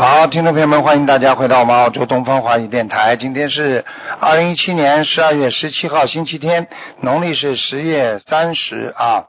[0.00, 3.16] 好，听众朋友们，欢迎大家回到我们澳洲东方华语电台。
[3.16, 3.84] 今天是
[4.18, 6.68] 二零一七年十二月十七号，星期天，
[7.02, 9.26] 农历是十月三十啊。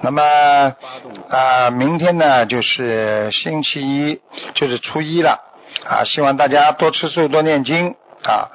[0.00, 0.22] 那么
[1.28, 4.18] 啊，明天呢就是星期一，
[4.54, 5.38] 就是初一了
[5.86, 6.02] 啊。
[6.04, 8.48] 希望大家多吃素，多念经啊。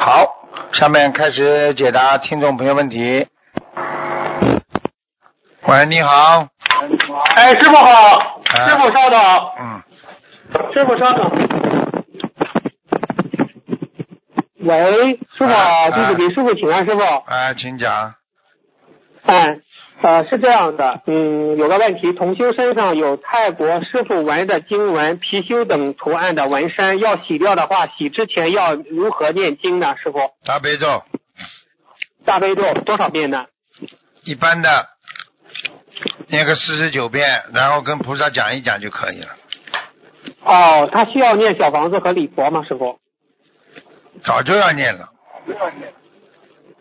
[0.00, 0.26] 好，
[0.72, 3.28] 下面开始解答听众朋友问题。
[5.68, 6.48] 喂，你好。
[7.36, 7.86] 哎，师傅好，
[8.58, 9.20] 哎师傅稍等，
[9.60, 9.82] 嗯，
[10.72, 11.30] 师傅稍等。
[14.60, 17.00] 喂，师傅好，哎弟子给师傅请安，师傅。
[17.00, 18.14] 哎，请讲。
[19.22, 19.60] 哎，
[20.02, 29.94] 呃，是这样的，嗯，有个问题，同修身上有泰国师傅纹的经文、貔貅等图案的纹身，要洗掉的话，洗之前要如何念经呢？
[30.02, 31.02] 师傅，大悲咒，
[32.24, 33.46] 大悲咒多少遍呢？
[34.24, 34.86] 一般的
[36.28, 39.28] 念个四十九遍，然后跟菩萨讲一讲就可以了。
[40.46, 42.62] 哦，他需要念小房子和礼佛吗？
[42.62, 42.98] 师傅？
[44.24, 45.08] 早就要念了，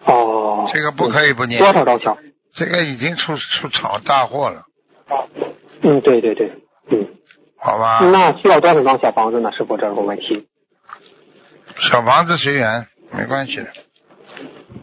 [0.05, 2.16] 哦，这个不可以不念多，少张桥？
[2.53, 4.63] 这个已经出出场大祸了，
[5.81, 6.52] 嗯，对对对，
[6.91, 7.07] 嗯。
[7.57, 7.99] 好吧？
[8.02, 9.52] 那需要多少张小房子呢？
[9.52, 10.47] 师傅，这个问题。
[11.91, 13.67] 小房子随缘，没关系的。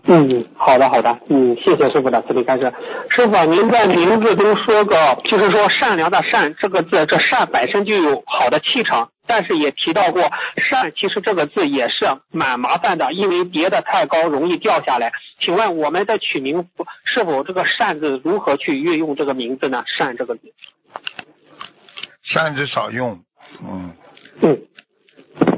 [0.04, 2.72] 嗯嗯，好的好的，嗯，谢谢师傅的慈悲开示。
[3.10, 15.12] 师傅，您在名字中说个，就是说善良的善这个字，这善本身就有好的气场，但是也提到过善，其实这个字也是蛮麻烦的，因为叠的太高容易掉下来。
[15.38, 16.66] 请问我们的取名
[17.04, 19.84] 是否这个善字如何去运用这个名字呢？
[19.86, 20.52] 善这个字，
[22.24, 23.20] 善字少用，
[23.62, 23.92] 嗯，
[24.40, 24.58] 嗯，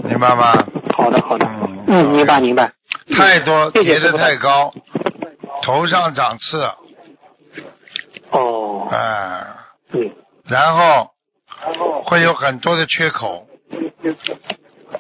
[0.05, 0.67] 明白吗？
[0.95, 2.73] 好的好的，嗯嗯，明白明白。
[3.11, 4.73] 太多叠的太高，
[5.63, 6.71] 头上长刺，
[8.31, 9.47] 哦，哎、
[9.93, 10.11] 嗯，
[10.47, 11.11] 然后
[12.05, 13.47] 会有很多的缺口，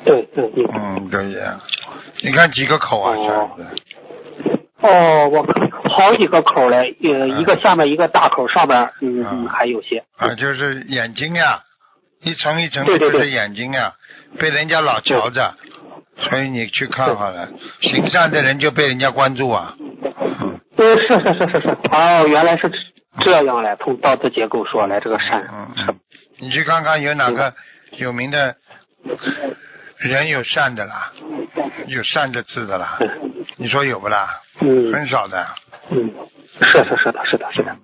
[0.05, 0.67] 对，对对。
[0.75, 1.53] 嗯，对呀。
[1.53, 1.65] 啊。
[2.23, 3.15] 你看几个口啊？
[3.17, 3.51] 哦。
[3.57, 5.47] 扇子，哦，我
[5.95, 10.05] 好几个口嘞，呃，一个下面一个大口，上面嗯还有些。
[10.17, 11.63] 啊，就是眼睛呀，
[12.23, 13.95] 一层一层的对对对就是眼睛呀，
[14.39, 15.55] 被人家老瞧着，
[16.19, 17.49] 所以你去看好了，
[17.81, 19.75] 行善的人就被人家关注啊。
[19.79, 22.71] 嗯嗯，是是是是是，哦，原来是
[23.21, 25.97] 这样来，从道字结构说来这个善嗯嗯，
[26.39, 27.55] 你去看看有哪个
[27.99, 28.57] 有名的
[29.99, 31.13] 人有善的啦，
[31.87, 32.99] 有善的字的啦，
[33.57, 34.41] 你说有不啦？
[34.61, 35.47] 嗯很少的。
[35.91, 36.13] 嗯，
[36.61, 37.77] 是是是的是的是的。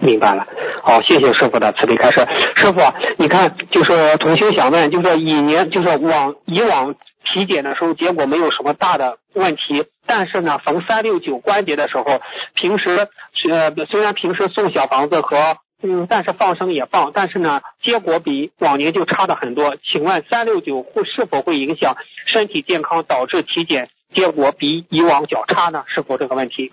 [0.00, 0.46] 明白了，
[0.82, 2.26] 好，谢谢师傅的慈悲开示。
[2.56, 2.80] 师傅，
[3.16, 12.20] 你看，就是同修想问，就是以年，就是往以往体检的时候，结果没有什么大的问题，但是呢，逢三六九关节的时候，
[12.54, 13.08] 平时
[13.50, 19.76] 呃虽然平时送小房子和嗯，但是放生也放，但是呢，结果比往年就差的很多。
[19.82, 21.96] 请问三六九会是否会影响
[22.26, 25.84] 身体健康，导致体检结果比以往较差呢？
[25.86, 26.72] 是否这个问题？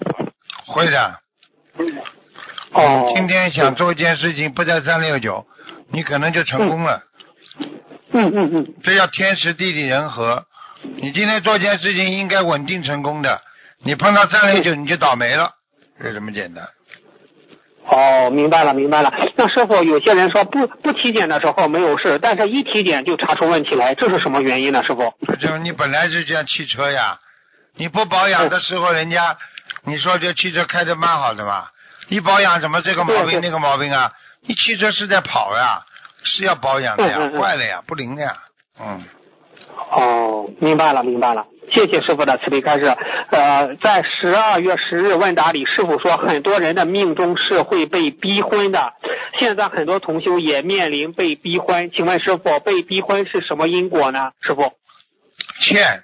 [0.66, 1.20] 会的。
[2.72, 5.46] 哦，今天想做一件事情，不在三六九，
[5.92, 6.98] 你可能就成功了。
[6.98, 7.02] 嗯
[8.14, 10.46] 嗯嗯嗯，这叫天时地利人和。
[10.98, 13.40] 你今天做件事情应该稳定成功的，
[13.84, 15.52] 你碰到三六九你就倒霉了，
[16.04, 16.68] 就这么简单。
[17.86, 19.14] 哦，明白了明白了。
[19.36, 24.84] 那师傅，有些人说不不体检的时候没有事，但是一体检就查出问题来，这是什么原因呢？
[24.84, 25.14] 师傅？
[25.40, 27.20] 就你本来就像汽车呀，
[27.76, 29.38] 你不保养的时候，人家
[29.86, 31.68] 你说这汽车开的蛮好的嘛，
[32.10, 34.12] 一保养怎么这个毛病那个毛病啊？
[34.48, 35.84] 你汽车是在跑呀，
[36.24, 38.38] 是要保养的呀，嗯嗯嗯坏了呀，不灵的呀，
[38.80, 39.04] 嗯，
[39.92, 41.46] 哦，明白了明白了。
[41.72, 42.96] 谢谢师傅的慈悲开示。
[43.30, 48.94] 呃，在十二月十日问答里，师傅说很多人的命中是会被逼婚的。
[49.40, 54.32] 现在很多同修也面临被逼婚，请问师傅，被逼婚是什么因果呢？
[54.42, 54.74] 师傅？
[55.62, 56.04] 欠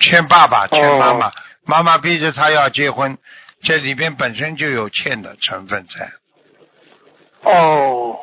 [0.00, 1.32] 欠爸爸，欠妈妈，哦
[1.66, 3.18] 妈妈逼着他要结婚，
[3.62, 7.50] 这里边本身就有欠的成分在。
[7.50, 8.16] 哦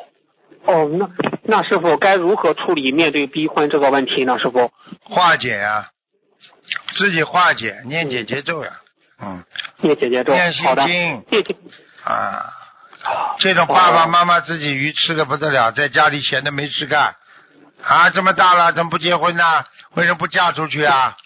[0.64, 1.10] 哦，那
[1.42, 4.38] 那师傅该如何处理面对逼婚这个问题呢？
[4.38, 4.70] 师傅？
[5.02, 5.88] 化解呀、
[6.94, 8.70] 自己化解，念姐姐咒呀，
[9.20, 9.42] 嗯，
[9.78, 10.64] 念姐姐咒念，心。
[11.28, 11.56] 经。
[12.04, 12.52] 啊，
[13.38, 17.16] 这种爸爸哦妈妈自己鱼吃的不得了，在家里闲的没事干，
[17.82, 19.44] 啊，这么大了怎么不结婚呢？
[19.94, 21.16] 为什么不嫁出去啊？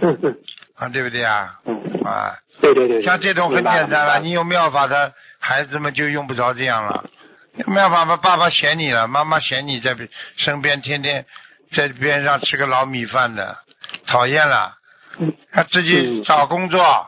[0.00, 0.36] 嗯嗯，
[0.76, 1.58] 啊，对不对啊？
[1.66, 1.74] 嗯，
[2.04, 7.04] 啊，对对对，像这种很简单了，你有妙法的孩子们就用不着这样了。
[7.56, 9.96] 有办法，爸爸嫌你了，妈妈嫌你在
[10.36, 11.24] 身边天天
[11.72, 13.58] 在边上吃个老米饭的，
[14.06, 14.74] 讨厌了。
[15.18, 17.06] 嗯他自己嗯找工作，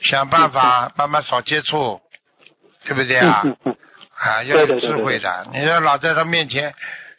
[0.00, 2.00] 想办法慢慢少接触，
[2.84, 3.42] 对不对啊？
[4.16, 5.46] 啊，要有智慧的。
[5.52, 6.74] 你要老在他面前，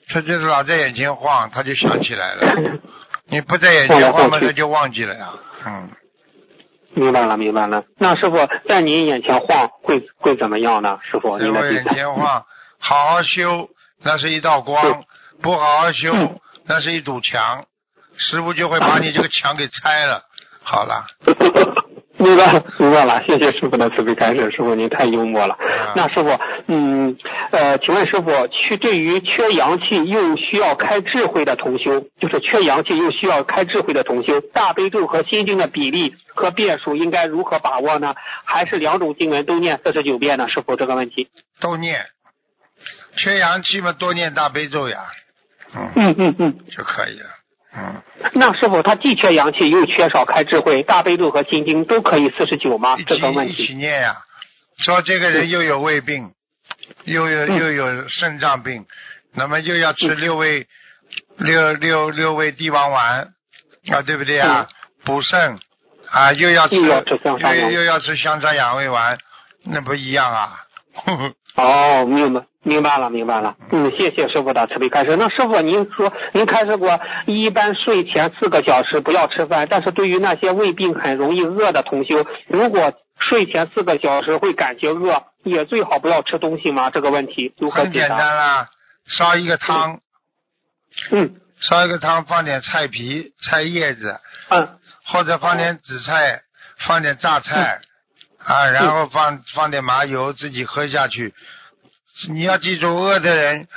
[0.10, 2.80] 他就是老在眼前晃，他就想起来了。
[3.30, 5.30] 你不在眼前晃他就忘记了呀。
[5.68, 5.92] 嗯，
[6.94, 7.84] 明白了明白了。
[7.98, 8.38] 那师傅
[8.68, 11.00] 在您眼前晃会会怎么样呢？
[11.04, 11.96] 师傅，在我眼您的弟子。
[11.96, 12.46] 前晃，
[12.80, 13.70] 好好修，
[14.04, 15.02] 那是一道光；
[15.42, 17.66] 不好好修嗯，那是一堵墙。
[18.18, 20.24] 师傅就会把你这个墙给拆了。
[20.64, 21.06] 好了，
[22.20, 25.54] 明白，明白了，谢谢师傅的慈悲开示，师傅您太幽默了。
[25.54, 26.30] 啊那师傅，
[26.68, 27.16] 嗯，
[27.52, 38.16] 呃，请问师傅，去对于缺阳气又需要开智慧的同修，就是缺阳气又需要开智慧的同修，大悲咒和心经的比例和变数应该如何把握呢？
[38.46, 40.50] 还是两种经文都念四十九遍呢？
[40.50, 41.30] 师傅这个问题。
[41.60, 42.06] 都念。
[43.16, 44.98] 缺阳气嘛，多念大悲咒呀，
[45.76, 46.58] 嗯，嗯嗯嗯。
[46.76, 47.26] 就可以了。
[47.76, 48.02] 嗯，
[48.34, 53.04] 那师傅他既缺阳气又缺少开智慧，大悲咒和心经都可以四十九吗一？
[53.04, 53.74] 这个问题一起。
[53.76, 54.18] 念呀。
[54.78, 56.32] 说这个人又有胃病，
[57.04, 58.86] 又有嗯又有肾脏病，
[59.34, 60.68] 那么又要吃六味
[61.38, 63.34] 六六六味地黄丸
[63.92, 64.68] 啊，对不对啊？
[65.04, 65.58] 补肾
[66.10, 69.18] 啊，又要吃嗯又要吃香山又要吃香山养胃丸，
[69.66, 70.60] 那不一样啊？
[71.58, 73.56] 哦，明白明白了，明白了。
[73.72, 75.16] 嗯，谢谢师傅的慈悲开示。
[75.18, 86.92] 那师傅，您说您开示过，一般睡前四个小时不要吃饭，但是对于那些胃病很容易饿的同修，如果睡前四个小时会感觉饿，也最好不要吃东西吗？
[86.92, 88.08] 这个问题如何很简？
[88.08, 88.70] 单啦，
[89.08, 90.00] 烧一个汤，
[91.10, 94.20] 嗯烧一个汤，放点菜皮、菜叶子，
[94.50, 96.42] 嗯或者放点紫菜，
[96.86, 97.80] 放点榨菜，
[98.44, 101.34] 啊，然后放放点麻油，自己喝下去。
[102.30, 103.68] 你要记住，饿的人、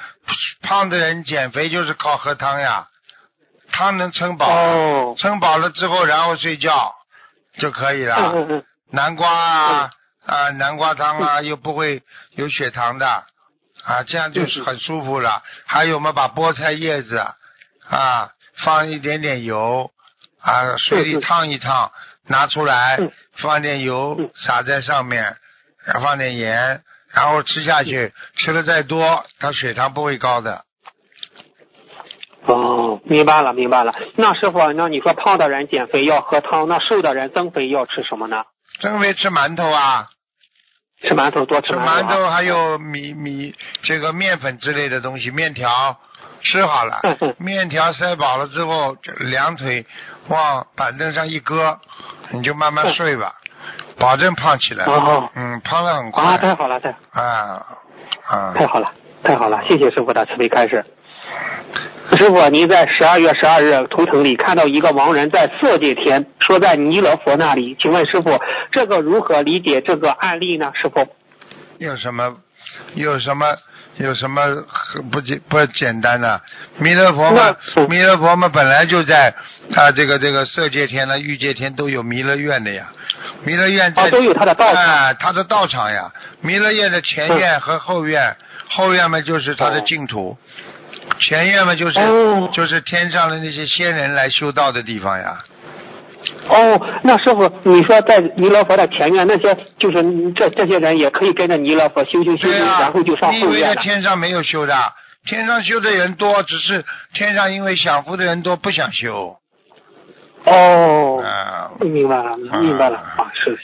[0.62, 2.88] 胖的人减肥就是靠喝汤呀，
[3.72, 6.94] 汤能撑饱，哦，撑饱了之后，然后睡觉
[7.58, 8.32] 就可以嗯了。
[8.34, 9.90] 嗯嗯南瓜啊
[10.26, 12.02] 啊，南瓜汤啊，又不会
[12.32, 13.24] 有血糖的。
[13.84, 15.42] 啊，这样就是很舒服了。
[15.64, 17.16] 还有嘛，把菠菜叶子
[17.88, 19.90] 啊放一点点油
[20.40, 21.90] 啊，水里烫一烫，
[22.31, 25.37] 拿出来嗯放点油嗯撒在上面，
[25.85, 26.81] 然后放点盐，
[27.12, 28.12] 然后吃下去。
[28.37, 30.65] 吃的再多，它血糖不会高的。
[32.47, 33.94] 哦，明白了明白了。
[34.17, 38.44] 那师傅，那你说胖的人减肥要喝汤，那瘦的人增肥要吃什么呢？
[38.81, 40.06] 增肥吃馒头啊，
[41.03, 42.03] 吃馒头多吃吃馒头、啊。
[42.03, 45.99] 馒头还有米米这个面粉之类的东西，面条
[46.43, 49.85] 吃好了嗯嗯，面条塞饱了之后，两腿
[50.31, 51.79] 往板凳上一搁，
[52.31, 53.35] 你就慢慢睡吧，
[53.99, 54.85] 保证胖起来。
[54.85, 57.67] 哦嗯，胖的很快啊，太好了，太啊
[58.27, 58.55] 啊！
[58.55, 58.93] 太好了，
[59.25, 60.85] 太好了，谢谢师傅的慈悲开示。
[62.17, 68.41] 师傅，您在十二月十二日图腾里看到一个亡人在色界天，说在弥勒佛那里，请问师傅，
[68.71, 70.73] 这个如何理解这个案例呢？
[70.75, 71.09] 师傅？
[71.79, 72.37] 有什么
[72.94, 73.47] 有什么
[73.96, 76.40] 有什么很不简不简单的？
[76.78, 77.54] 弥勒佛嘛，
[77.88, 79.34] 弥勒佛嘛本来就在
[79.75, 82.86] 啊这个这个色界天呢、欲界天都有弥勒院的呀。
[83.44, 84.82] 弥勒院在、啊，都有他的道场。
[84.82, 86.10] 啊，他的道场呀，
[86.41, 88.36] 弥勒院的前院和后院，
[88.69, 90.36] 后院嘛就是他的哦净土，
[91.19, 95.44] 前院嘛就是、哦就是天上的那些仙人来修道的地方呀。
[96.50, 103.82] 哦，那师傅，你说在弥勒佛的前面，那些就是这这些人也可以跟着弥勒佛修修修然后就，上你以为在后院了。
[103.82, 104.74] 天上没有修的？
[105.24, 109.36] 天上修的人多，只是天上因为享福的人多，不想修。
[110.44, 113.58] 哦，啊，明白了，明白了啊，是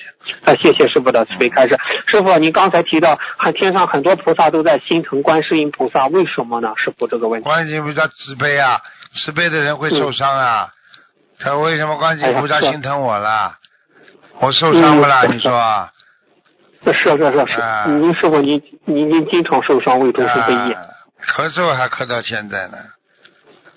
[0.61, 1.77] 谢谢师傅的慈悲开示。
[2.07, 6.75] 师傅，您刚才提到，很天上很多菩萨都在心疼观世音菩萨，为什么呢？
[6.77, 7.45] 师傅这个问题。
[7.45, 8.79] 观世音菩萨慈悲啊，
[9.15, 10.69] 慈悲的人会受伤啊。
[11.39, 13.57] 他为什么观世音菩萨心疼我了？
[14.41, 15.23] 我受伤不啦？
[15.25, 15.93] 嗯你说啊？
[16.85, 20.73] 是是是是，啊您师傅您您您经常受伤，为众生非议。
[20.73, 20.83] 啊
[21.27, 22.77] 咳嗽还咳到现在呢，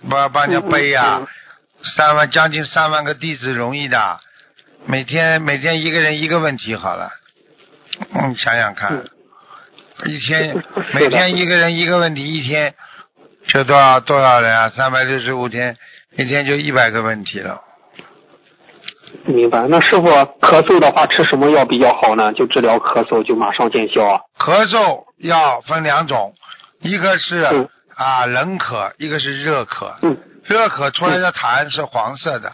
[0.09, 1.21] 把把人家背呀、
[1.97, 4.19] 三万将近三万个弟子容易的，
[4.85, 7.09] 每天每天一个人一个问题好了，
[8.13, 9.05] 嗯，想想看，嗯
[10.05, 10.63] 一天
[10.93, 12.75] 每天一个人一个问题，一天
[13.47, 14.69] 就多少多少人啊？
[14.75, 15.75] 三百六十五天，
[16.19, 17.61] 一天就一百个问题了。
[19.25, 19.65] 明白。
[19.69, 22.33] 那师傅咳嗽的话，吃什么药比较好呢？
[22.33, 24.19] 就治疗咳嗽，就马上见效啊。
[24.37, 26.33] 咳嗽药分两种，
[26.81, 29.93] 一个是、嗯啊冷咳，一个是热咳。
[30.01, 32.51] 嗯热咳出来的痰是黄色的，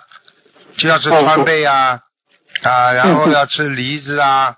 [0.78, 2.00] 就要吃川贝啊，
[2.62, 4.56] 啊，然后要吃梨子啊，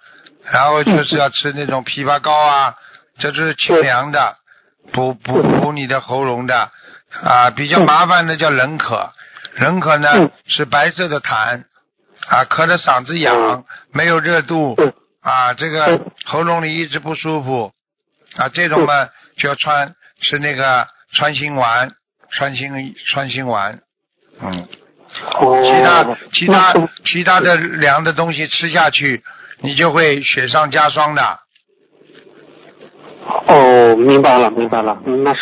[0.51, 2.73] 然后就是要吃那种枇杷膏啊，
[3.19, 4.35] 这就是清凉的，
[4.91, 6.71] 补补补你的喉咙的
[7.23, 7.49] 啊。
[7.51, 9.09] 比较麻烦的叫冷咳，
[9.55, 11.63] 冷咳呢嗯是白色的痰
[12.27, 17.71] 啊，咳得嗓子痒，没有热度嗯啊，这个嗯喉咙里一直不舒服
[18.35, 21.91] 啊，这种嘛就要穿吃那个穿心丸，
[22.31, 23.79] 穿心穿心丸，
[24.41, 24.67] 嗯。
[25.39, 29.23] 哦，其他其他其他的凉的东西吃下去，
[29.61, 31.39] 你就会雪上加霜的。
[33.47, 35.01] 哦，明白了，明白了。
[35.05, 35.39] 嗯，那是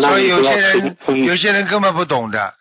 [0.00, 2.54] 所以有些人有些人根本不懂的，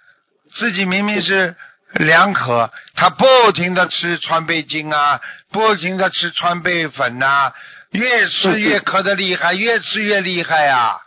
[0.53, 1.55] 自己明明是
[1.93, 5.19] 凉咳，他不停的吃川贝精啊，
[5.51, 7.51] 不停的吃川贝粉呐、
[7.91, 10.97] 越吃越咳得厉害，越吃越厉害啊！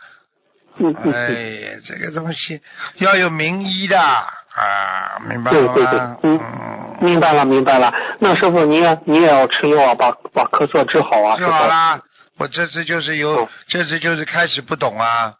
[0.77, 2.59] 嗯嗯哎这个东西
[2.97, 7.93] 要有名医的啊，明白了对对对？，嗯，明白了明白了。
[8.19, 11.47] 那师傅你也你也要吃药啊，把把咳嗽治好啊，治。
[11.47, 12.01] 好啦，
[12.37, 15.33] 我这次就是有哦，这次就是开始不懂啊，哦，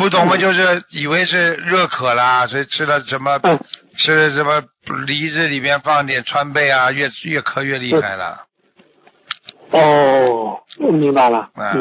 [0.00, 3.60] 不懂嘛就是以为是热渴啦，所以吃了什么嗯
[3.98, 4.62] 吃了什么
[5.06, 8.44] 梨子里面放点川贝啊，越越咳越厉害了。
[9.72, 11.72] 哦，明白了，啊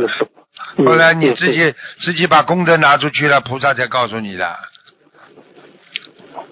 [0.78, 1.54] 嗯，后来你自。
[1.54, 4.56] 己自己把功德拿出去了，菩萨才告诉你的。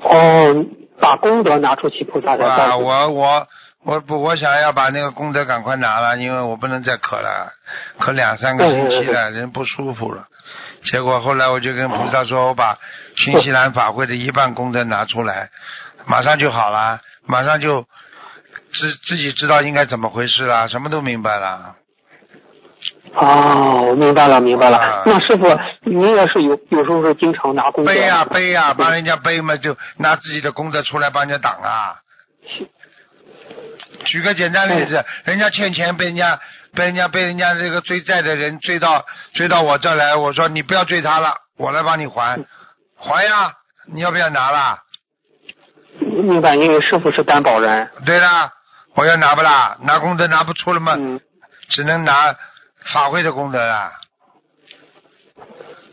[0.01, 0.65] 哦，
[0.99, 2.87] 把功德拿出去，菩萨才啊，告诉你。
[2.87, 3.47] 我我
[3.83, 7.51] 我不，我想要把那个功德赶快拿了，因为我不能再咳了，
[7.99, 10.25] 咳两三个星期了，人不舒服了。
[10.91, 12.77] 结果后来我就跟菩萨说，我把
[13.15, 15.49] 新西兰法会的一半功德拿出来，
[16.05, 17.85] 马上就好了，马上就
[18.73, 21.75] 自自己知道应该怎么回事了，什么都明白了。
[23.13, 24.77] 哦，明白了，明白了。
[24.77, 31.95] 啊那师傅，您也是有有时候是经常拿功德背呀、的背呀、帮人家背嘛，就拿自己的功德出来帮人家挡啊。
[34.05, 36.39] 举个简单例子，人家欠钱被人家
[36.77, 39.03] 被人家被人家这个追债的人追到
[39.33, 42.45] 追到我这儿来，我说你不要追他了，我来帮你还，
[42.95, 43.53] 还呀，
[43.91, 44.83] 你要不要拿啦？
[45.99, 47.89] 明白，因为师傅是担保人。
[48.05, 48.53] 对啦，
[48.93, 49.77] 我要拿不啦？
[49.81, 51.19] 拿功德拿不出了嘛，嗯
[51.69, 52.35] 只能拿
[52.93, 53.91] 法会的功德啦。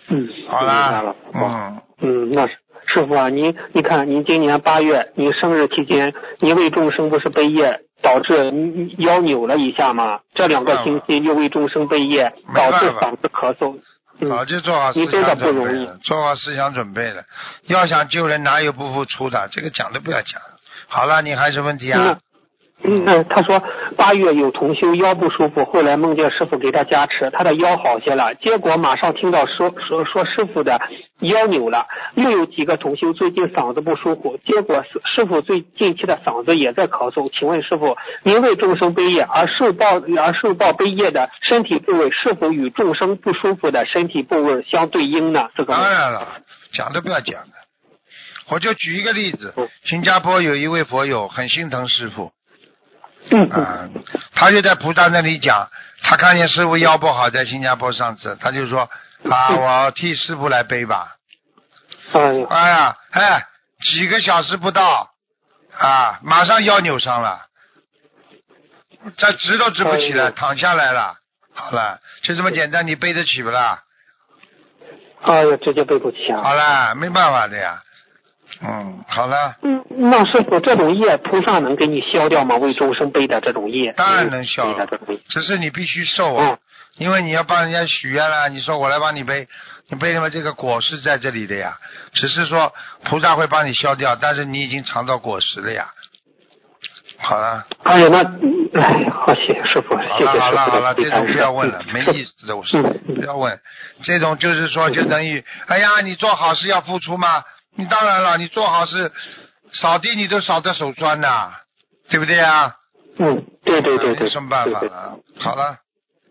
[0.09, 1.17] 嗯，好啦了，。
[1.33, 2.53] 嗯，嗯，那是
[2.87, 10.21] 师傅啊，您你看，您今年八月，您生日期间，您为众生不是背业，导致你腰扭了一下嘛？
[10.35, 13.75] 这两个星期又为众生背业，导致嗓子咳嗽。
[14.21, 17.25] 早嗯，就做好思你真的想不容易准备了，做好思想准备了。
[17.67, 19.49] 要想救人，哪有不付出的？
[19.51, 20.41] 这个讲都不要讲。
[20.87, 22.19] 好了，你还有什么问题啊？
[22.83, 23.63] 嗯嗯，他说
[23.97, 28.35] 八月有同修腰不舒服，后来梦见师傅给他加持，他的腰好些了。
[28.35, 30.81] 结果马上听到说说说师傅的
[31.21, 37.31] 腰扭了，又有几个同修最近嗓子不舒服，结果师师傅最近期的嗓子也在咳嗽。
[37.33, 45.49] 请问师傅，您为众生悲业而受报而受报悲业的身体部位是否与众生不舒服的身体部位相对应呢？
[45.57, 46.29] 这个当然了，
[46.73, 47.53] 讲都不要讲的。
[48.51, 52.31] 我就举一个例子嗯，新加坡有一位佛友很心疼师傅
[53.31, 53.89] 嗯啊，
[54.35, 55.69] 他就在菩萨那里讲，
[56.03, 58.91] 他看见师傅腰不好，在新加坡上次，他就说
[59.31, 61.17] 啊，嗯我替师傅来背吧。
[62.13, 63.47] 哎呀，哎呀，哎，
[63.83, 65.11] 几个小时不到
[65.79, 67.47] 啊，马上腰扭伤了，
[69.17, 71.17] 这直都直不起来，躺下来了。
[71.55, 73.83] 好了，就这么简单，你背得起不啦？
[75.23, 76.43] 哎呀，直接背不起啊。
[76.43, 77.83] 好了，没办法的呀。
[78.63, 82.57] 嗯，好了，嗯，那师傅，这种业菩萨能给你消掉吗？
[82.57, 84.75] 为众生背的这种业，当然能消。
[85.29, 86.59] 只是你必须受啊嗯，
[86.99, 89.49] 因为你要帮人家许愿了，你说我来帮你背，
[89.89, 91.77] 你背了嘛，这个果是在这里的呀。
[92.13, 92.73] 只是说
[93.05, 95.89] 菩萨会帮你消掉，但是你已经尝到果实了呀。
[97.19, 103.59] 好了，哎呀，那哎呀，好谢谢师傅，好谢谢了，好了，好了，这种不要问了，没意思的，我是嗯嗯不要问。
[104.03, 107.43] 这种就是说，就等于，哎呀，你做好事要付出吗？
[107.77, 109.11] 你当然了，你做好事，
[109.73, 111.53] 扫地你都扫得手酸呐，
[112.09, 112.77] 对不对啊？
[113.19, 114.97] 嗯，对对对对，有什么办法对对？
[115.41, 115.79] 好了，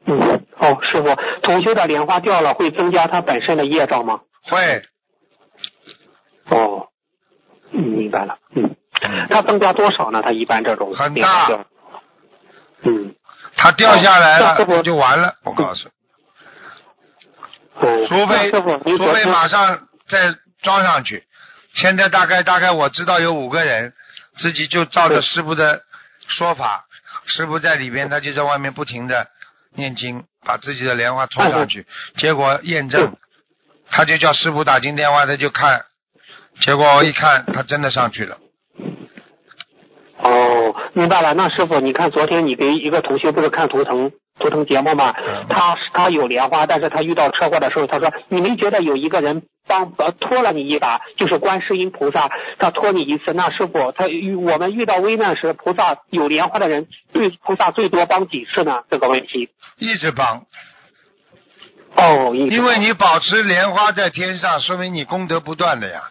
[0.05, 4.21] 嗯，哦，师傅，同修的莲花掉了，会增加他本身的业障吗？
[4.43, 4.83] 会，
[6.49, 6.87] 哦，
[7.71, 8.75] 嗯，明白了，嗯，
[9.29, 10.21] 他增加多少呢？
[10.21, 11.47] 他一般这种很大
[12.85, 13.15] 嗯，
[13.55, 15.91] 它掉下来了那师傅就完了，我告诉你。
[17.79, 21.23] 嗯，除非除非马上再装上去。
[21.73, 23.93] 现在大概大概我知道有五个人，
[24.37, 25.81] 自己就照着师傅的
[26.27, 26.85] 说法，
[27.25, 29.27] 师傅在里边，他就在外面不停的
[29.75, 31.85] 念经，把自己的莲花拖上去，
[32.17, 33.15] 结果验证，
[33.89, 35.85] 他就叫师傅打进电话，他就看，
[36.59, 38.37] 结果我一看，他真的上去了。
[40.17, 41.33] 哦，明白了。
[41.33, 45.13] 那师傅，你看昨天你给一个同学不是看图腾图腾节目吗？
[45.17, 53.33] 嗯他他有莲花，但是他遇到车祸的时候，他说你没觉得有一个人帮呃拖了你一把，就是观世音菩萨，他拖你一次。
[53.33, 58.83] 那师傅，他遇我们遇到危难时，菩萨有莲花的人，对菩萨最多帮几次呢？
[58.89, 59.49] 这个问题。
[59.77, 60.45] 一直帮，
[61.95, 66.01] 哦，一直因为你保持莲花在天上，说明你功德不断的呀。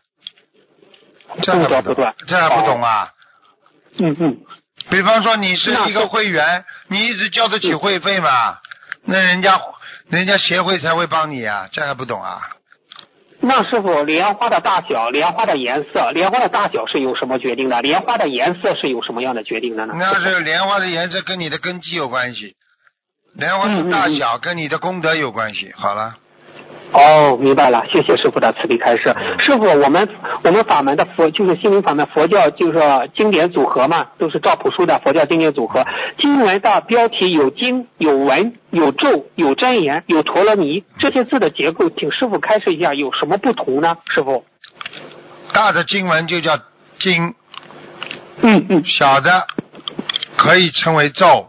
[1.43, 3.09] 这还懂功德不断这还不懂啊？
[3.99, 4.39] 嗯嗯，
[4.93, 8.59] 比方说你是一个会员，你一直交得起会费嘛？
[9.07, 9.59] 那人家
[10.11, 12.43] 人家协会才会帮你啊，这还不懂啊？
[13.41, 17.81] 那师傅，莲花的大小、莲花的颜色、莲花的大小是由什么决定的？
[17.81, 19.95] 莲花的颜色是由什么样的决定的呢？
[19.97, 22.55] 那是莲花的颜色跟你的根基有关系，
[23.35, 25.73] 莲花的大小跟你的功德有关系。
[25.75, 26.17] 好了，
[26.93, 29.15] 哦，明白了，谢谢师傅的慈悲开示。
[29.41, 30.09] 师傅，我们
[30.45, 35.87] 我们法门的佛就是心灵法门佛教就是说经典组合嘛，都是赵朴树的佛教经典组合。
[36.19, 43.97] 经文的标题有经、有文、有咒、有真言、有陀罗尼，这些字的结构，请师傅开示一下有什么不同呢？
[44.15, 44.45] 师傅？
[45.55, 46.59] 大的经文就叫
[46.99, 47.35] 经，
[48.43, 49.47] 嗯嗯，小的
[50.37, 51.49] 可以称为咒。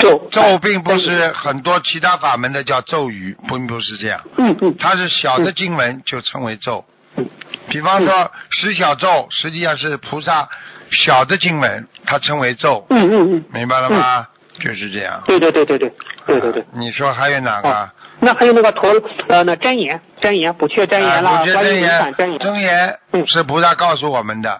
[0.00, 4.20] 咒咒并不是很多其他法门的叫咒语，并不是这样。
[4.36, 6.84] 嗯嗯它是小的经文就称为咒
[7.16, 7.28] 嗯。
[7.68, 10.48] 比方说十小咒，实际上是菩萨
[10.90, 14.26] 小的经文，它称为咒，嗯嗯嗯，明白了吗？
[14.60, 15.22] 就是这样。
[15.26, 15.92] 对对对对对
[16.26, 16.66] 对对对啊。
[16.74, 17.68] 你说还有哪个？
[17.68, 17.88] 哦
[18.20, 18.90] 那还有那个陀
[19.28, 22.38] 呃那真言真言不缺真言啦，啊，不觉真观音言真言。
[22.40, 24.50] 真言嗯是菩萨告诉我们的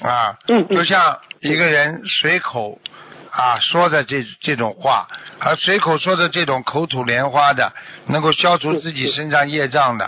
[0.00, 2.78] 啊，嗯嗯就像一个人随口
[3.36, 5.08] 啊说的这这种话，
[5.40, 7.72] 而随口说的这种口吐莲花的，
[8.06, 10.04] 能够消除自己身上业障的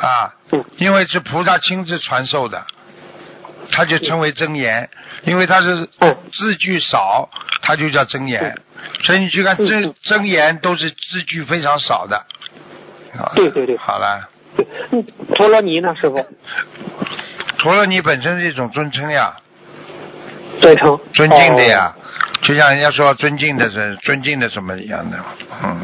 [0.00, 2.64] 啊，嗯因为是菩萨亲自传授的，
[3.70, 4.88] 他就称为真言，
[5.24, 7.28] 因为他是嗯字句少，
[7.62, 8.56] 他就叫真言。
[9.02, 12.16] 所以你去看嗯真嗯真言都是字句非常少的。
[13.18, 14.28] 啊对对对好了。
[14.56, 16.24] 对嗯，陀罗尼呢，师傅？
[17.58, 19.34] 陀罗尼本身是一种尊称呀，
[20.62, 20.98] 对称。
[21.12, 21.94] 尊敬的呀，
[22.40, 25.18] 就像人家说尊敬的是尊敬的什么一样的，
[25.62, 25.80] 嗯，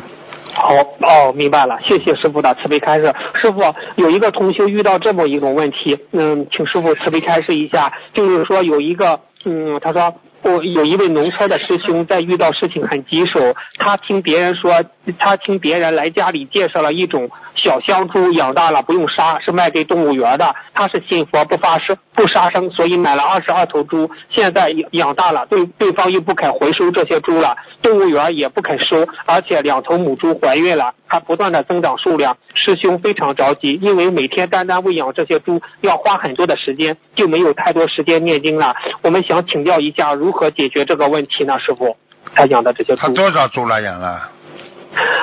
[0.54, 3.12] 好哦，明白了，谢谢师傅的慈悲开示。
[3.40, 3.60] 师傅
[3.96, 10.14] 有一个同修遇到这么一种问题，嗯，请师傅慈悲开示一下，就是说有一个，嗯，他说。
[10.62, 14.84] 有一位农村的师兄，在遇到事情很棘手，他听别人说，
[15.18, 20.54] 他听别人来家里介绍了一种小香猪，养大了不用杀，是卖给动物园的。
[20.74, 32.36] 他是信佛不发生不杀生，所以买了二十二头猪，现在养大了，对对方又不肯回收这些猪了，动物园也不肯收，而且两头母猪怀孕了，还不断的增长数量。
[32.54, 38.76] 师兄非常着急，因为每天单单喂养这些猪要花很多的时间，就没有太多时间念经了。
[39.02, 41.58] 我们想请教一下，如何解决这个问题呢？
[41.58, 41.96] 师傅，
[42.34, 44.28] 他养的这些他多少猪了养了？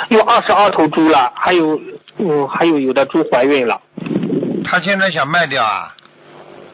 [0.09, 1.79] 有二十二头猪了，还有
[2.19, 3.81] 嗯，还有有的猪怀孕了。
[4.63, 5.95] 他现在想卖掉啊？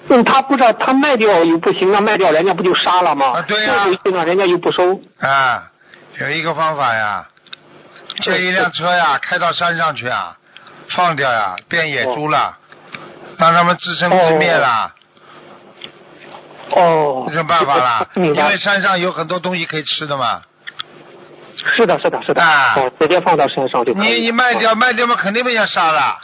[0.09, 3.27] 嗯，他不知道他卖掉又不行啊，卖掉人家不就杀了吗？
[3.37, 4.99] 啊对呀卖回去呢，人家又不收。
[5.19, 5.71] 啊，
[6.19, 7.27] 有一个方法呀，
[8.21, 10.35] 借一辆车呀，开到山上去啊，
[10.89, 12.57] 放掉呀，变野猪了，
[13.37, 14.91] 让他们自生自灭了，哦，
[16.79, 18.07] 有什么办法啦？
[18.15, 18.57] 因为。
[18.57, 20.41] 山上有很多东西可以吃的嘛。
[21.75, 22.41] 是的，是的，是的。
[22.41, 24.07] 啊哦，直接放到山上就可以。
[24.07, 24.75] 你你卖掉哦。
[24.75, 26.17] 卖掉嘛，肯定被人家杀了。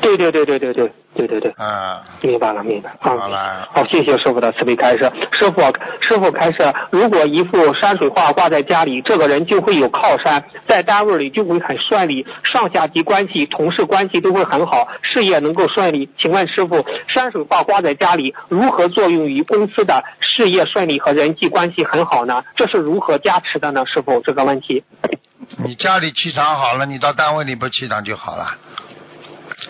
[0.00, 1.54] 对对对对对对对对对。
[1.58, 2.90] 嗯，明白了，明白。
[2.90, 5.10] 啊好了好，谢谢师傅的慈悲开示。
[5.32, 5.60] 师傅，
[6.00, 16.08] 师傅开示，如果一幅山水画挂在家里，这个人就会有靠山，在单位里就会很顺利，上下级关系、同事关系都会很好，事业能够顺利。
[16.18, 22.42] 请问师傅，山水画挂在家里，如何作用于公司的事业顺利和人际关系很好呢？
[22.56, 23.84] 这是如何加持的呢？
[23.86, 24.84] 师傅，这个问题。
[25.64, 28.46] 你家里气场好了，你到单位里不气场就好了。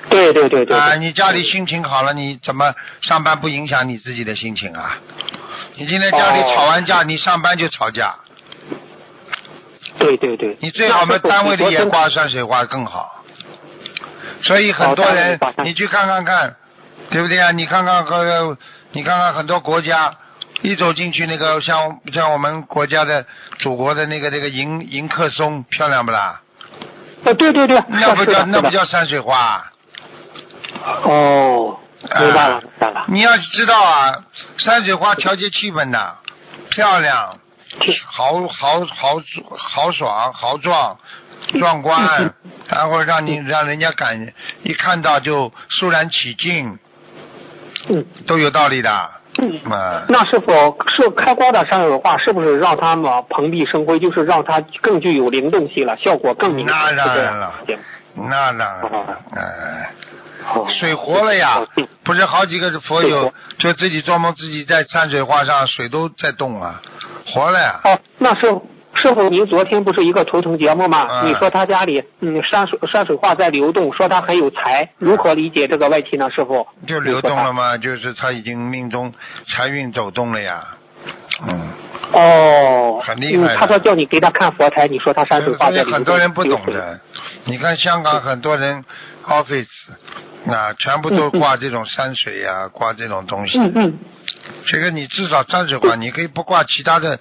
[0.09, 0.77] 对对对对。
[0.77, 4.99] 啊，对你家里心情好了，你怎么上班不影响你自己的心情啊？
[5.77, 8.15] 你今天家里哦吵完架，你上班就吵架，
[9.99, 10.57] 对对对。
[10.61, 13.25] 你最好嘛单位里也挂山水画更好。
[14.43, 16.57] 所以很多人你去看看看，
[17.11, 17.53] 对不对啊？
[17.53, 18.57] 你看看和
[18.93, 20.15] 你看看很多国家，
[20.63, 23.25] 一走进去那个像像我们国家的
[23.59, 26.41] 祖国的那个那个迎迎客松，漂亮不啦？
[27.25, 29.72] 哦，对对对，那不叫那不叫山水画。
[31.05, 31.79] 哦，
[32.19, 33.05] 明白了，啊明白了。
[33.09, 34.25] 你要知道啊，
[34.59, 36.17] 山水画调节气氛的，
[36.71, 37.39] 漂亮，
[38.07, 39.23] 豪豪豪
[39.57, 40.99] 豪爽豪壮
[41.59, 42.35] 壮观，
[42.69, 46.79] 然后让你让人家感一看到就肃然起敬，
[47.89, 49.11] 嗯，都有道理的。
[49.39, 49.61] 嗯，
[50.09, 56.75] 那是否是开光的山水画，是不是让它们蓬荜生辉，就是让它更具有灵动性了，效果更明显？
[56.75, 57.55] 那当然了
[58.15, 59.91] 那当然了，哎。
[59.93, 60.12] 好
[60.79, 66.81] 水活了呀嗯，不是好几个佛友就自己做梦，自己在山水画上水都在动啊，
[67.27, 67.81] 活了呀。
[67.85, 71.09] 哦，那师傅，师傅，您昨天不是一个图腾节目吗？
[71.11, 76.31] 嗯你说他家里嗯山水山水画在流动，说他很有才，如何理解这个问题呢？
[76.31, 76.67] 师傅？
[76.87, 77.77] 就流动了吗？
[77.79, 79.13] 就是他已经命中
[79.47, 80.67] 财运走动了呀。
[81.49, 81.69] 嗯，
[82.13, 85.93] 哦，很厉害他说叫你给他看佛台，你说他山水画在流动。
[85.95, 87.01] 很多人不懂的。
[87.45, 88.85] 你看香港很多人
[89.27, 89.67] office
[90.47, 93.59] 啊，全部都挂这种山水呀、挂这种东西。
[93.59, 93.99] 嗯嗯。
[94.67, 97.19] 这个你至少山水挂，你可以不挂其他的。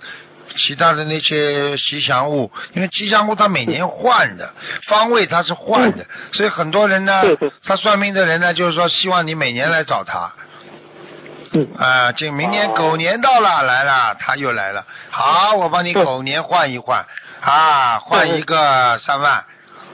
[0.53, 4.51] 其他的那些吉祥物，因为吉祥物它每年换的，
[4.85, 7.23] 方位它是换的，所以很多人呢
[7.63, 10.33] 他算命的人呢，就是说希望你每年来找他，
[11.53, 11.69] 嗯。
[11.77, 14.85] 啊，这明年狗年到了，来了，他又来了。
[15.09, 17.05] 好，我帮你狗年换一换，
[17.39, 19.45] 啊，换一个三万，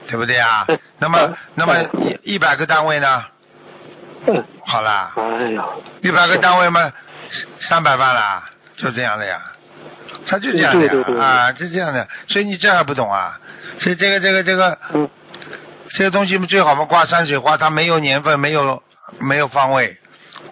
[0.08, 0.66] 对不对啊？
[0.98, 1.80] 那么，那么
[2.24, 3.24] 一一百个单位呢？
[4.26, 5.64] 嗯，好啦，哎呀，
[6.02, 6.92] 一百个单位嘛，
[7.60, 8.42] 三百万啦，
[8.76, 9.40] 就这样的呀。
[10.26, 10.90] 他就这样的呀。
[10.90, 11.20] 对对对。
[11.20, 13.38] 啊，就这样的，所以你这还不懂啊？
[13.78, 15.08] 所以这个这个这个嗯。
[15.90, 18.82] 这个东西最好嘛，挂山水画，它没有年份，没有
[19.20, 19.96] 没有方位，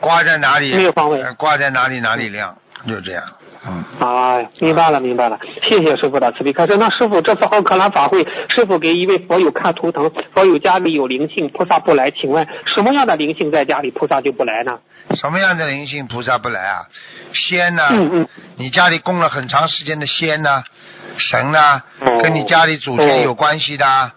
[0.00, 1.20] 挂在哪里没有方位。
[1.22, 2.56] 呃挂在哪里哪里亮，
[2.88, 3.22] 就这样。
[3.68, 6.76] 嗯，哎，明白了，明白了，谢谢师傅的慈悲开示。
[6.76, 14.78] 那师傅这次奥克兰法会，师傅给一位佛友看图腾，佛友家里有灵性，菩萨不来，请问什么样的灵性在家里，菩萨就不来呢？
[15.14, 16.86] 什么样的灵性菩萨不来啊？
[17.32, 18.28] 仙呢、嗯嗯。
[18.56, 20.62] 你家里供了很长时间的仙呢、
[21.16, 22.20] 神呢、哦。
[22.22, 24.12] 跟你家里祖先有关系的啊，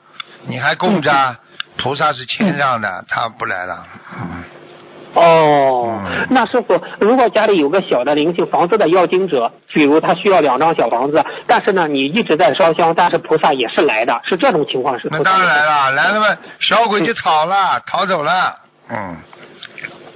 [0.47, 1.39] 你还供着啊，
[1.77, 3.85] 菩萨是谦让的，他不来了。
[4.19, 4.43] 嗯，
[5.15, 15.07] 哦嗯，那师傅，如果家里有个小的灵性房子的要经者，比如他需要两张小房子，但是呢，你一直在烧香，但是菩萨也是来的，是这种情况是？
[15.09, 15.65] 那当然来。
[15.65, 18.55] 了，来了嘛，小鬼就逃了，逃走了。
[18.89, 19.17] 嗯，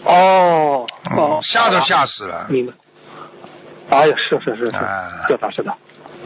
[0.06, 2.46] 哦嗯哦，吓都吓死了。
[2.50, 2.74] 明白。
[3.90, 5.74] 哎呀，是是是是啊，是的，是的。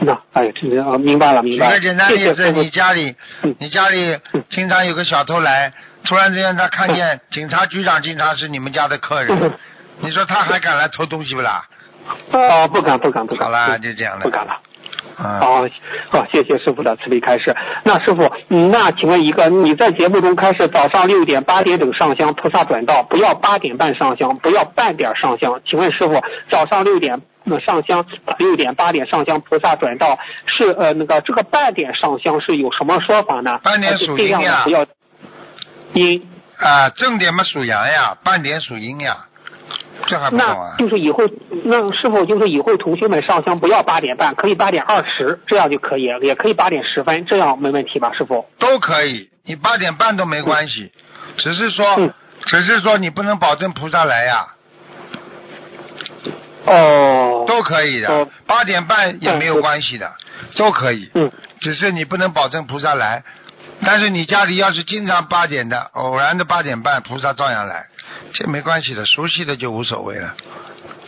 [0.00, 1.72] 那哎呀，这啊，明白了，明白了。
[1.72, 5.72] 举个简单谢例子，谢师傅你家里嗯，你家里嗯经常有个小偷来，
[6.08, 9.52] 突然之间他看见 警察局长经常是你们家的客人嗯，
[10.00, 11.64] 你说他还敢来偷东西不啦？
[12.32, 13.46] 哦，不敢不敢不敢。
[13.46, 14.22] 好啦，嗯就这样了。
[14.22, 14.52] 不敢了。
[15.18, 15.70] 啊，哦，
[16.10, 17.54] 好，谢谢师傅的慈悲开示。
[17.84, 25.60] 那师傅，嗯那请问一个，你在节目中开始早上六点、八点整上香，菩萨转道，不要八点半上香，不要半点上香。
[25.66, 28.06] 请问师傅，早上六点呃上香，
[28.38, 33.60] 六点八点上香，菩萨转道是呃那个这个半点上香是有什么说法呢？
[33.62, 34.86] 半点属阴呀还是尽量的不要
[35.94, 36.28] 阴。
[36.58, 39.26] 啊，正点嘛属阳呀，半点属阴呀，
[40.06, 40.74] 这还不懂那啊？
[40.76, 41.22] 就是以后，
[41.64, 48.44] 那是否就是以后同学们上香不要八点半，可以八点二十，这样就可以，也可以八点十分，这样没问题吧，师傅？
[48.58, 50.90] 都可以，你八点半都没关系，
[51.36, 52.12] 只是说嗯，
[52.46, 54.48] 只是说你不能保证菩萨来呀，
[56.64, 60.12] 哦，都可以的哦，八点半也没有关系的，
[60.56, 61.08] 都可以。
[61.14, 63.22] 嗯，只是你不能保证菩萨来，
[63.84, 67.86] 但是你家里要是经常八点的，偶然的八点半，菩萨照样来，
[68.32, 70.34] 这没关系的，熟悉的就无所谓了。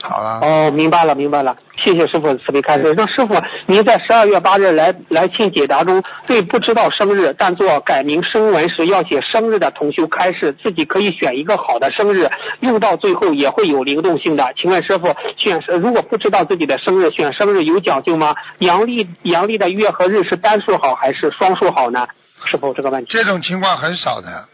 [0.02, 2.94] 好了，哦，明白了，明白了，谢谢师傅慈悲开示。
[2.96, 3.34] 那师傅，
[3.66, 12.30] 您在十二月八日来来信解答中，对不知道生日但做改名声文时要写生日的同修开示，自己可以选一个好的生日，
[12.60, 14.54] 用到最后也会有灵动性的。
[14.56, 18.36] 请问师傅，选如果不知道自己的生日，选生日有讲究吗？
[18.60, 22.06] 阳历阳历的月和日是单数好还是双数好呢？
[22.46, 24.44] 师傅这个问题，这种情况很少的，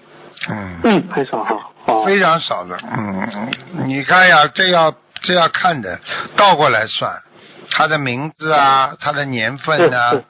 [0.48, 1.56] 嗯，嗯，很少哈。
[1.86, 3.50] 哦，非常少的，嗯，
[3.84, 6.00] 你看呀，这要这要看的，
[6.36, 7.22] 倒过来算，
[7.70, 10.24] 他的名字啊，他的年份啊、是是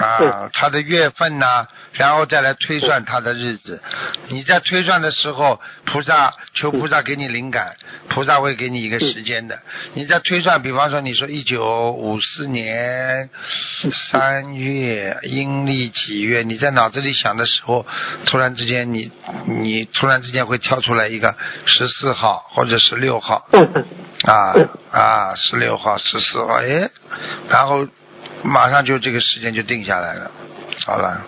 [0.00, 3.82] 啊，他的月份呐、然后再来推算他的日子。
[4.28, 7.76] 你在推算的时候，菩萨求菩萨给你灵感，
[8.08, 9.58] 菩萨会给你一个时间的。
[9.94, 13.28] 你在推算，比方说你说一九五四年
[14.10, 17.86] 三月阴历几月，你在脑子里想的时候，
[18.26, 19.10] 突然之间你
[19.46, 21.36] 你突然之间会跳出来一个
[21.66, 23.46] 十四号或者十六号。
[24.22, 24.52] 啊
[24.90, 26.90] 啊，十六号、十四号，哎，
[27.48, 27.86] 然后
[28.42, 30.30] 马上就这个时间就定下来了，
[30.86, 31.22] 好了。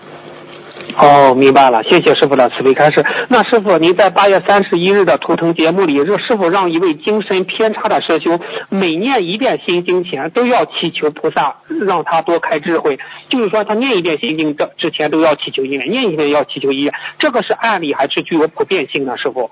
[0.97, 3.05] 哦，明白了，谢谢师傅的慈悲开示。
[3.29, 12.99] 那师傅，您在八月三十一日的图腾节目里，这师傅让一位精神偏差的师兄每念一遍心经前都要祈求菩萨让他多开智慧，
[13.29, 19.17] 就是说他念一遍心经之之前都要祈求一遍，念一遍要祈求一遍，这个是案例还是具有普遍性呢？
[19.17, 19.51] 师傅？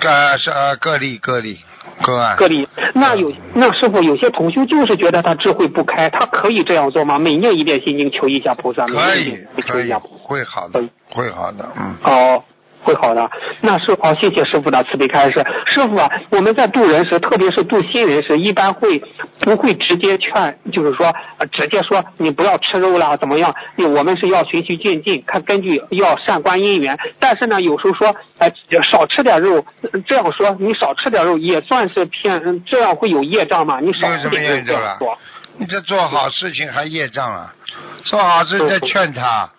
[0.00, 1.58] 呃，是呃个例个例，
[2.02, 2.68] 个案个例。
[2.94, 7.18] 那有那师傅有些同修就是觉得他智慧不开，他可以这样做吗？
[7.18, 9.38] 每念一遍心经求一下菩萨，每可以
[9.68, 10.14] 可以一下菩萨。
[10.24, 11.96] 会好的嗯，会好的，嗯。
[12.04, 12.44] 哦，
[12.82, 13.30] 会好的。
[13.60, 15.44] 那师傅，哦，谢谢师傅的慈悲开示。
[15.66, 19.02] 师傅啊，我们在渡人时，特别是渡新人时，一般会
[19.40, 23.54] 不会直接劝，就是说，呃直接说你不要吃肉啦，怎么样？
[23.76, 26.98] 我们是要循序渐进，看根据要善观因缘。
[27.18, 28.50] 但是呢，有时候说，呃，
[28.90, 33.80] 少吃点肉，呃这样说你少吃点肉也算是骗，嗯这样会有业障吗？
[33.80, 35.18] 你少有什么吃点肉业障啊这样说。
[35.58, 37.54] 你这做好事情还业障啊？
[38.04, 39.50] 做好事再劝他。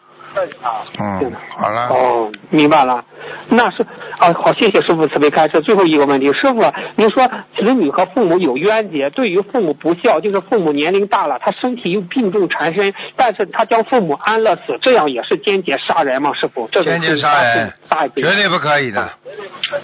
[1.00, 1.88] 嗯，好了。
[1.90, 3.04] 哦，明白了。
[3.50, 3.86] 那是
[4.18, 5.62] 啊，好，谢谢师傅慈悲开示。
[5.62, 16.34] 最后一个问题，师傅，您说子女和父母有冤结，对于父母不孝，就是父母年龄大了，他身体又病重缠身，但是他将父母安乐死，这样也是间接杀人吗？
[16.34, 17.74] 师傅，间接杀人
[18.16, 19.10] 绝对不可以的。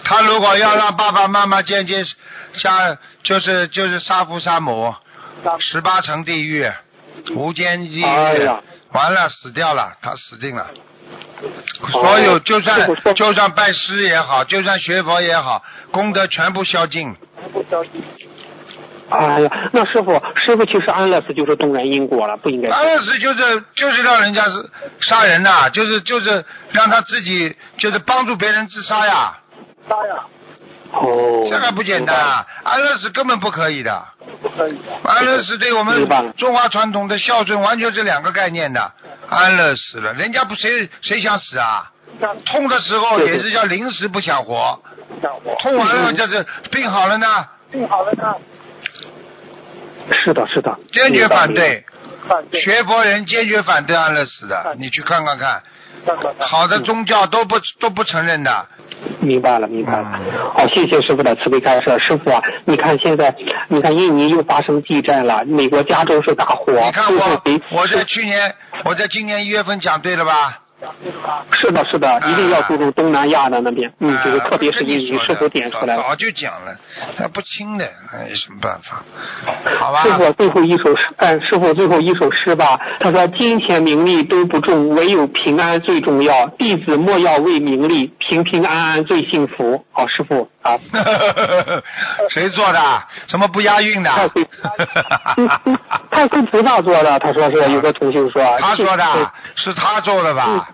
[0.03, 2.03] 他如果要让爸爸妈妈间接
[2.53, 4.93] 杀，就是就是杀父杀母，
[5.59, 6.65] 十八层地狱，
[7.35, 8.59] 无间地狱，哎呀
[8.91, 10.67] 完了死掉了，他死定了。
[11.91, 17.15] 所有就算就算拜师也好，就算学佛也好，功德全部消尽。
[19.09, 22.69] 哎呀，那师傅，师傅其实安乐死就是动人因果了，不应该。
[22.69, 24.69] 安乐死就是就是让人家是
[24.99, 29.37] 杀人呐、就是就是让他自己就是帮助别人自杀呀
[29.87, 30.25] 杀呀，
[30.91, 32.45] 哦，这个不简单啊！
[32.63, 34.05] 安乐死根本不可以的。
[34.41, 38.91] 不可以安乐死对我们中华传统的孝顺完全是两个概念的。
[39.29, 41.91] 安乐死了，人家不谁谁想死啊？
[42.45, 44.81] 痛的时候也是叫临时不想活，
[45.59, 48.35] 痛完了就是病好了呢，病好了呢
[50.23, 51.85] 是的，是的，坚决反对。
[52.27, 55.63] 反对学佛人坚决反对安乐死的，你去看看看，
[56.39, 58.65] 好的宗教都不都不承认的。
[59.19, 60.25] 明白了，明白了嗯。
[60.53, 61.97] 好，谢谢师傅的慈悲开示。
[61.99, 63.35] 师傅啊，你看现在，
[63.67, 66.73] 你看印尼又发生地震了，美国加州是大火。
[66.73, 68.53] 你看我我在去年
[68.85, 70.59] 我在今年一月份讲对了吧？
[71.59, 76.03] 是的，是的，一定要注重东南亚的那边，嗯，啊就是特别是你说的师傅点出来了。
[76.03, 76.75] 早早就讲了，
[77.17, 79.03] 他不听的，还，有什么办法？
[79.79, 80.13] 好吧师。
[80.13, 82.79] 傅最后一首诗，哎，师傅最后一首诗吧。
[82.99, 86.47] 他说：“金钱名利都不重，唯有平安最重要。
[86.49, 90.79] 弟子莫要为名利，平平安安最幸福。”好，师傅啊，
[92.29, 93.03] 谁做的？
[93.27, 94.09] 什么不押韵的？
[96.11, 97.19] 太岁， 菩萨做的。
[97.19, 100.69] 他说是有个同学说，他说的，是他做的吧？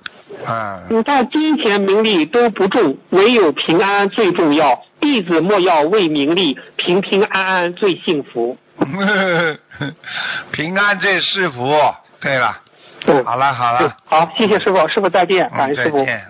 [0.47, 4.81] 嗯，你看金钱名利都不重，唯有平安最重要。
[4.99, 8.57] 弟子莫要为名利，平平安安最幸福。
[10.51, 11.77] 平安最是福。
[12.19, 12.57] 对了，
[13.05, 16.03] 嗯，好了好了，好，谢谢师傅，师傅再见，感嗯，恩师傅。
[16.03, 16.21] 嗯。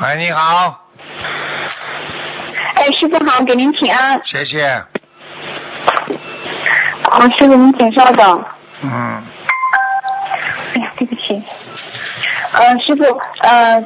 [0.00, 0.83] 喂，你好，
[2.84, 4.20] 哎，师傅好，给您请安。
[4.26, 4.62] 谢谢。
[4.62, 4.84] 啊，
[7.38, 8.44] 师傅您请稍等。
[8.82, 8.90] 嗯，
[10.74, 11.42] 哎呀，对不起。
[12.52, 13.04] 呃，师傅，
[13.40, 13.82] 呃，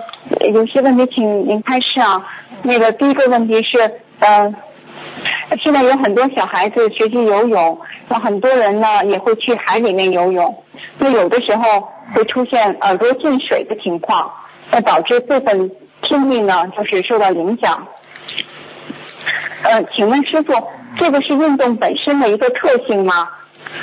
[0.53, 2.27] 有些问题请您开示啊。
[2.63, 3.79] 那个第一个问题是，
[4.19, 4.53] 呃，
[5.63, 10.65] 现在有很多小孩子学习游泳，那很多人呢也会去海里面游泳，
[10.99, 14.29] 那有的时候会出现耳朵进水的情况，
[14.73, 15.71] 那导致部分
[16.03, 17.87] 听力呢就是受到影响。
[19.62, 20.53] 呃，请问师傅，
[20.97, 23.29] 这个是运动本身的一个特性吗？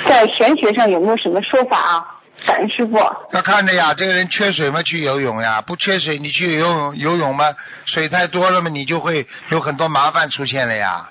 [0.08, 2.04] 在玄学上有没有什么说法啊？
[2.46, 2.98] 感恩师傅。
[3.32, 11.08] 要看的呀，这个人缺水吗，去游泳呀；不缺水，你去游泳游泳吗，水太多了嘛，你就会有很多麻烦出现了呀。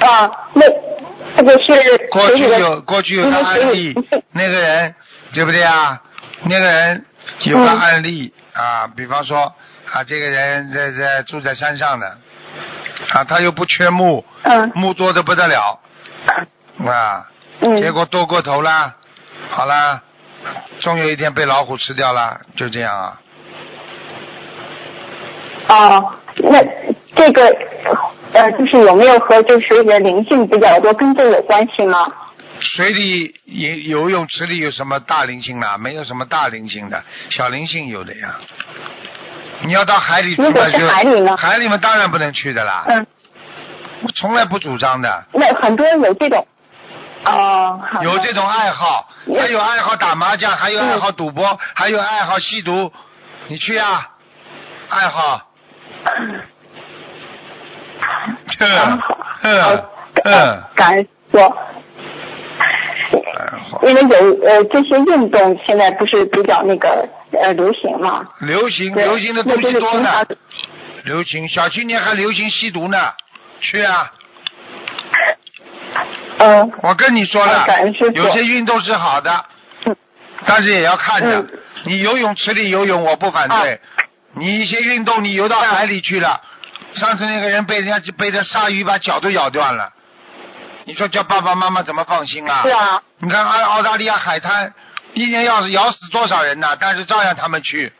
[0.00, 0.62] 啊，那
[1.36, 3.94] 这个是过去的有过去有个案例，
[4.32, 4.94] 那个人
[5.32, 6.00] 对不对啊？
[6.42, 7.04] 那个人
[7.44, 9.52] 有个嗯案例啊，比方说
[9.94, 12.18] 啊，这个人在在住在山上的
[13.12, 15.78] 啊，他又不缺木，嗯木多的不得了
[16.84, 17.30] 啊，
[17.60, 18.96] 嗯结果多过头啦，
[19.50, 20.02] 好啦，
[20.80, 23.20] 终有一天被老虎吃掉了，就这样啊。
[25.68, 26.60] 哦，那
[27.14, 27.46] 这个
[28.32, 32.12] 呃，就是有没有和这水里的灵性比较多跟这有关系吗？
[32.58, 35.78] 水里游游泳池里有什么大灵性啦？
[35.78, 38.34] 没有什么大灵性的，小灵性有的呀。
[39.64, 43.06] 你要到海里去如果是海里呢海里面当然不能去的啦，嗯，
[44.02, 45.24] 我从来不主张的。
[45.32, 46.46] 那很多人有这种。
[47.24, 52.92] 哦，好有这种爱好，嗯还有爱好打麻将，还有爱好赌博，还有爱好吸毒，
[53.48, 54.10] 你去啊？
[54.90, 55.48] 爱好，
[58.00, 59.70] 啊好嗯好
[60.24, 61.38] 嗯，感恩师傅。
[63.08, 63.80] 爱好。
[63.82, 70.24] 因为有呃这些运动现在不是比较那个呃流行嘛，流行流行的东西多呢，
[71.04, 73.12] 流行小青年还流行吸毒呢，
[73.60, 74.12] 去啊！
[76.38, 76.72] 嗯。
[76.82, 77.66] 我跟你说了
[78.14, 79.44] 有些运动是好的
[79.84, 79.96] 嗯，
[80.46, 81.48] 但是也要看着嗯。
[81.84, 83.80] 你游泳池里游泳我不反对，
[84.34, 86.40] 你一些运动你游到海里去了，
[86.94, 89.92] 上次那个人被人家被这鲨鱼把脚都咬断了，
[90.84, 92.62] 你说叫爸爸妈妈怎么放心啊？
[92.62, 94.72] 是啊，你看澳澳大利亚海滩，
[95.14, 96.76] 一年要是咬死多少人呢？
[96.80, 97.92] 但是照样他们去。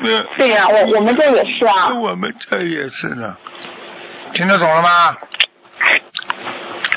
[0.00, 1.92] 嗯对呀、我我们这也是啊。
[2.00, 3.36] 我们这也是呢，
[4.32, 5.16] 听得懂了吗？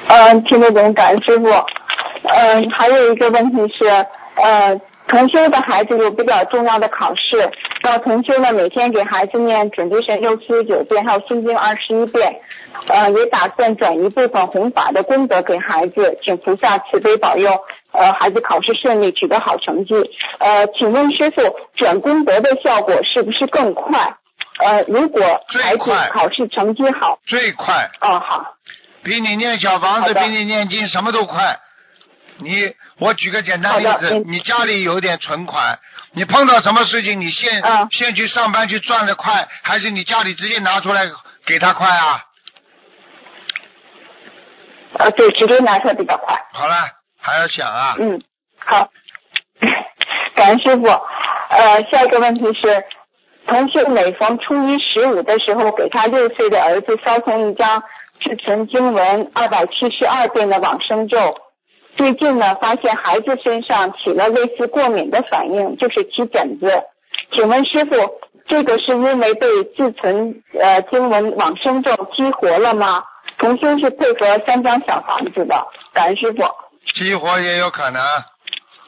[0.07, 1.47] 嗯，听得懂，感恩师傅。
[2.23, 3.88] 嗯，还有一个问题是，
[4.36, 4.79] 呃，
[5.12, 7.52] 同修的孩子有比较重要的考试，
[7.84, 12.39] 那同修呢每天给孩子念准提神咒七十九遍，还有心经二十一遍，
[12.88, 17.60] 呃，也打算转一部分弘法的功德给孩子，请菩萨慈悲保佑，
[17.91, 19.95] 呃，孩子考试顺利，取得好成绩。
[20.39, 21.41] 呃，请问师傅，
[21.76, 24.15] 转功德的效果是不是更快？
[24.60, 28.54] 呃，如果孩子考试成绩好，最快，哦好，
[29.04, 31.58] 比你念小房子，比你念经什么都快。
[32.41, 35.80] 你，我举个简单例子，你家里有点存款，
[36.13, 41.04] 你碰到什么事情，你现、嗯现去上班去赚的快，还是你家里直接拿出来
[41.45, 42.23] 给他快啊？
[44.93, 46.36] 呃，对，直接拿出来比较快。
[46.51, 46.75] 好了，
[47.19, 47.95] 还要想啊？
[47.97, 48.21] 嗯，
[48.58, 48.89] 好，
[50.36, 50.86] 感恩师傅。
[50.88, 52.84] 呃，下一个问题是，
[53.47, 57.84] 同学每逢初一十五的时候，给他六岁的儿子烧送一张
[58.19, 61.36] 至存经文二百七十二遍的往生咒。
[62.02, 66.82] 最近呢，发现孩子身上起了类似过敏的反应，就是起疹子。
[67.32, 67.94] 请问师傅，
[68.48, 73.04] 这个是因为被自存呃经文往生咒激活了吗？
[73.38, 76.42] 同修是配合三张小房子的，感恩师傅。
[76.96, 78.02] 激活也有可能，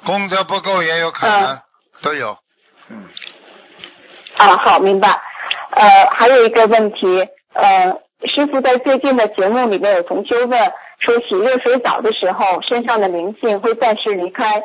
[0.07, 1.61] 功德不够也有可能，嗯
[2.01, 2.35] 都有。
[2.89, 3.05] 嗯，
[4.37, 5.21] 啊，好，明白。
[5.69, 7.95] 呃，还有一个问题，呃，
[8.25, 10.71] 师傅在最近的节目里面有同修问
[11.03, 14.63] 说，洗热水澡的时候，身上的灵性会暂时离开。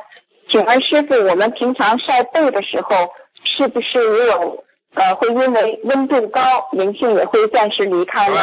[0.48, 3.10] 请问师傅，我们平常晒背的时候，
[3.42, 8.36] 是不是也有呃会因为温度高，灵性也会暂时离开呢？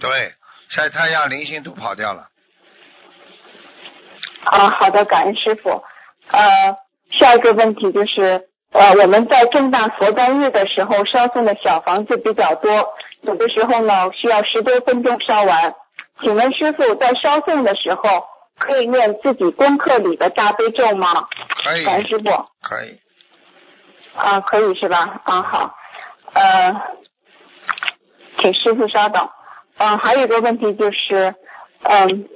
[0.00, 0.32] 对对，
[0.68, 2.28] 晒太阳灵性都跑掉了。
[4.44, 5.82] 啊，好的，感恩师傅。
[6.30, 6.76] 呃，
[7.10, 15.74] 下一个问题就是，呃，我们在正大佛诞日的时候烧送的小房子比较多，有的时候呢需要十多分钟烧完。
[16.22, 18.02] 请问师傅，在烧送的时候
[18.58, 21.26] 可以念自己功课里的大悲咒吗？
[21.64, 22.24] 可以，感师傅。
[22.62, 22.98] 可以。
[24.14, 25.20] 啊，可以是吧？
[25.24, 25.74] 啊，好。
[26.34, 26.82] 呃，
[28.38, 29.28] 请师傅稍等。
[29.78, 31.34] 嗯、还有一个问题就是，
[31.84, 32.28] 嗯、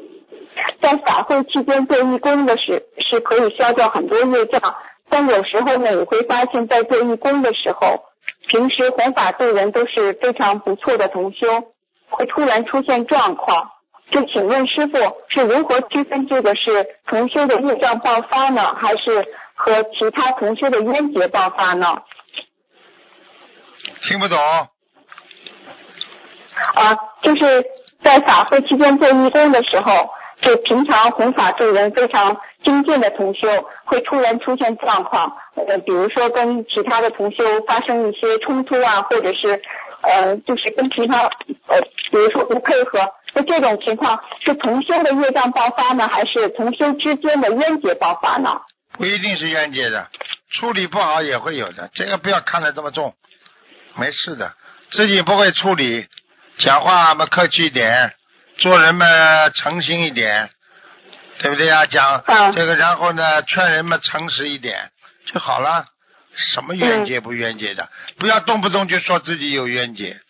[0.80, 4.76] 在法会期间做义工的时是可以消掉很多业障，
[5.10, 8.02] 但有时候呢也会发现，在做义工的时候，
[8.48, 11.46] 平时弘法度人都是非常不错的同修，
[12.08, 13.72] 会突然出现状况。
[14.10, 22.02] 就请问师傅是如何区分这个是同修的业障爆发呢，还是和其他同修的冤结爆发呢？
[24.02, 24.38] 听不懂？
[26.74, 27.64] 啊，就是
[28.02, 33.48] 在法会期间做义工的时候，就平常弘法助人非常精进的同修，
[33.84, 39.60] 会突然出现状况，呃，比如说跟其他的同修发生一些冲突啊，或者是
[40.02, 41.22] 呃，就是跟其他
[41.66, 43.00] 呃，比如说不配合，
[43.34, 48.60] 那这种情况是同修的业障爆发呢，还是同修之间的冤结爆发呢？
[48.92, 50.08] 不一定是冤结的，
[50.52, 53.14] 处理不好也会有的，这个不要看得这么重，
[53.96, 54.54] 没事的，
[54.90, 56.06] 自己不会处理，
[56.58, 58.12] 讲话嘛客气一点，
[58.58, 60.48] 做人嘛诚心一点，
[61.40, 61.86] 对不对啊？
[61.86, 64.92] 讲、嗯这个，然后呢，劝人嘛诚实一点
[65.26, 65.86] 就好了，
[66.36, 70.20] 什么冤结不冤结的，不要动不动就说自己有冤结，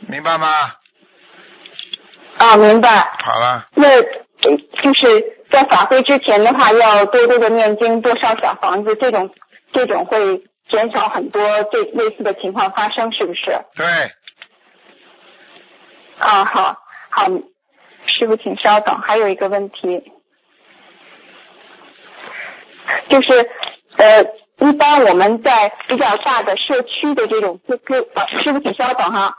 [0.00, 0.74] 明白吗？
[2.38, 2.88] 啊，明白。
[3.22, 9.30] 好了，那呃就是在法会之前的话，要多多的念经，多烧小房子，这种
[9.72, 13.58] 这种会减少很多这类似的情况发生，是不是？
[13.76, 13.86] 对，
[16.18, 16.76] 啊，好，
[17.10, 17.28] 好，
[18.06, 20.12] 师傅请稍等，还有一个问题，
[23.08, 23.48] 就是
[23.96, 24.24] 呃，
[24.58, 29.36] 一般我们在比较大的社区的这种 QQ，啊，师傅请稍等哈。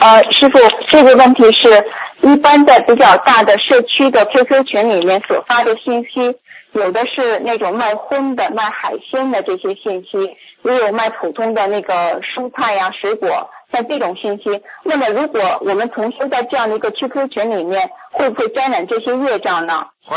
[0.00, 1.84] 呃，师傅，这个问题是
[2.22, 6.34] 一般在比较大的社区的 QQ 群里面所发的信息，
[6.72, 14.62] 有的是那种卖荤的、卖海鲜的这些信息，也有卖普通的那个蔬菜呀、水果像这种信息。
[14.84, 19.86] 那么如果我们同修在这样的一个 QQ 群里面，会不会沾染这些业障呢？
[20.06, 20.16] 会。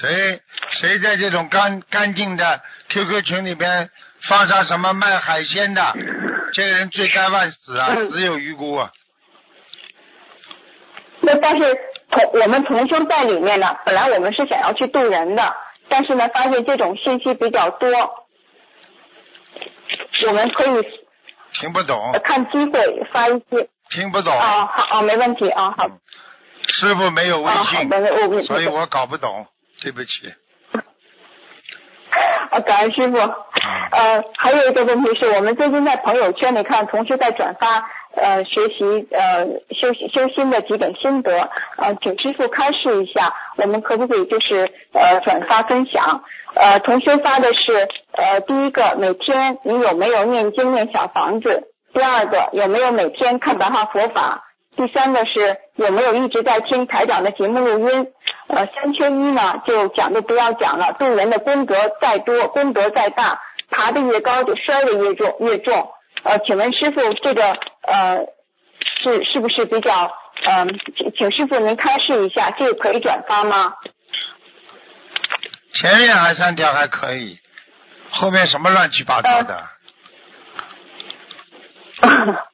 [0.00, 0.40] 谁
[0.80, 2.60] 谁在这种干干净的
[2.90, 3.90] QQ 群里边
[4.28, 5.82] 放上什么卖海鲜的，
[6.52, 8.90] 这个人罪该万死啊，死有余辜啊。
[11.20, 11.76] 那但是
[12.10, 15.54] 同我们同修在里面呢，本来我们是想要去渡人的，
[15.88, 17.90] 但是呢，发现这种信息比较多，
[20.26, 20.88] 我们可以
[21.54, 23.68] 听不懂，看机会发一些。
[23.90, 24.32] 听不懂。
[24.32, 25.88] 啊，好，啊，没问题啊，好。
[26.68, 29.46] 师傅没有微信，我所以我搞不懂，
[29.82, 30.32] 对不起。
[32.50, 33.16] 啊，感恩师傅。
[33.18, 37.88] 呃，还有一个问题是我们最近在朋友圈里看同学在转发。
[38.16, 46.22] 呃，学习呃修修心的几本心得，呃，请师傅开示一下，我们可不可以就是呃转发分享？
[46.54, 51.68] 呃，同学发的是呃第一个，每天你有没有念经念小房子？
[51.92, 54.42] 第二个，有没有每天看白话佛法？
[54.78, 58.06] 第三个是有没有一直在听台长的节目录音？
[58.46, 65.90] 呃，三缺一呢，就讲都不要讲了，渡人的功德再多，功德再大，爬得越高就摔得越重越重。
[66.22, 68.24] 呃，请问师傅，这个呃
[69.02, 70.12] 是是不是比较
[70.44, 70.78] 嗯？
[71.16, 73.74] 请师傅您开示一下，这个可以转发吗？
[75.74, 77.40] 前面还三条还可以，
[78.12, 79.64] 后面什么乱七八糟的？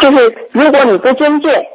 [0.00, 1.68] 就是如果你不尊戒，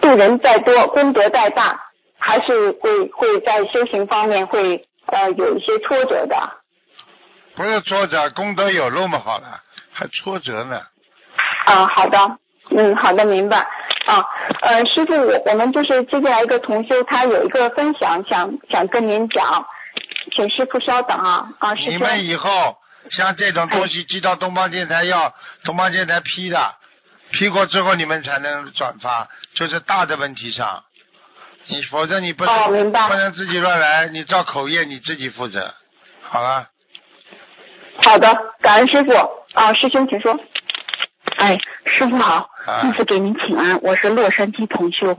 [0.00, 1.78] 度人再多，功德再大，
[2.18, 6.36] 还是会会在修行方面会呃有一些挫折的。
[7.54, 9.60] 不是挫折，功德有那么，好了。
[9.92, 10.80] 还挫折呢。
[11.64, 12.38] 啊，好的，
[12.70, 13.56] 嗯，好的，明白。
[14.06, 14.24] 啊，
[14.62, 19.66] 呃，师傅，我我们就是接下来一个同修，他有一个分享，想想跟您讲，
[20.30, 21.48] 请师傅稍等啊。
[21.58, 21.90] 啊，师傅。
[21.90, 22.76] 你们以后
[23.10, 26.74] 像这种东西寄到东方电台，要东方电台批的，
[27.30, 30.84] 批过之后你们才能转发，就是大的问题上，
[31.66, 35.74] 你否则你不能不能自己乱来，你照口业你自己负责，
[36.22, 36.68] 好了。
[38.04, 39.12] 好的，感恩师傅。
[39.54, 40.38] 啊，师兄，请说。
[41.36, 42.48] 哎，师傅好，
[42.82, 45.16] 弟子给您请安，我是洛杉矶同修，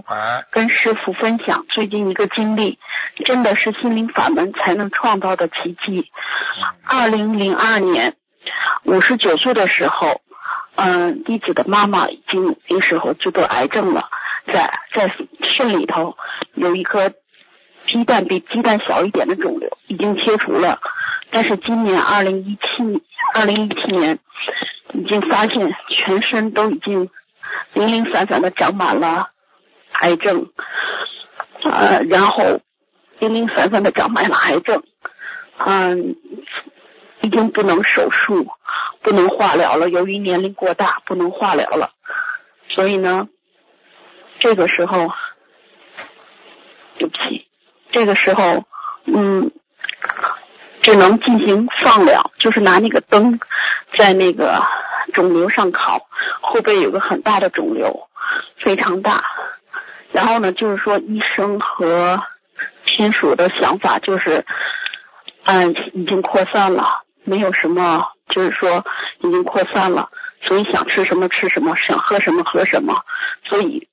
[0.51, 2.80] 跟师傅分享最近一个经历，
[3.26, 6.10] 真的是心灵法门才能创造的奇迹。
[6.86, 8.16] 二零零二年，
[8.84, 10.22] 五十九岁的时候，
[10.82, 14.07] 嗯，弟子的妈妈已经那时候就得癌症了，
[14.45, 15.13] 在在
[15.57, 16.15] 肾里头
[16.53, 17.11] 有一颗
[17.86, 20.80] 鸡蛋比鸡蛋小一点的肿瘤，已经切除了。
[21.32, 23.03] 但是今年二零一七
[23.34, 24.19] 二零一七年，
[24.93, 27.09] 已经发现全身都已经
[27.73, 29.32] 零零散散的长满了
[29.91, 30.47] 癌症，
[31.63, 32.61] 呃，然后
[33.19, 34.82] 零零散散的长满了癌症，
[35.57, 36.15] 嗯，
[37.19, 38.47] 已经不能手术，
[39.02, 39.89] 不能化疗了。
[39.89, 41.91] 由于年龄过大，不能化疗了。
[42.70, 43.28] 所以呢，
[44.39, 45.12] 这个时候，
[46.97, 47.47] 对不起，
[47.91, 48.66] 这个时候，
[49.06, 49.52] 嗯。
[50.82, 53.39] 只能进行放疗，就是拿那个灯
[53.97, 54.64] 在那个
[55.14, 56.08] 肿瘤上烤，
[56.39, 58.08] 后背有个很大的肿瘤，
[58.56, 59.26] 非常大。
[60.14, 62.24] 然后呢，就是说医生和
[62.86, 64.45] 亲属的想法就是，
[65.43, 68.86] 嗯，已经扩散了，没有什么，就是说
[69.19, 70.09] 已经扩散了，
[70.43, 73.03] 所以想吃什么吃什么，想喝什么喝什么。
[73.45, 73.88] 所以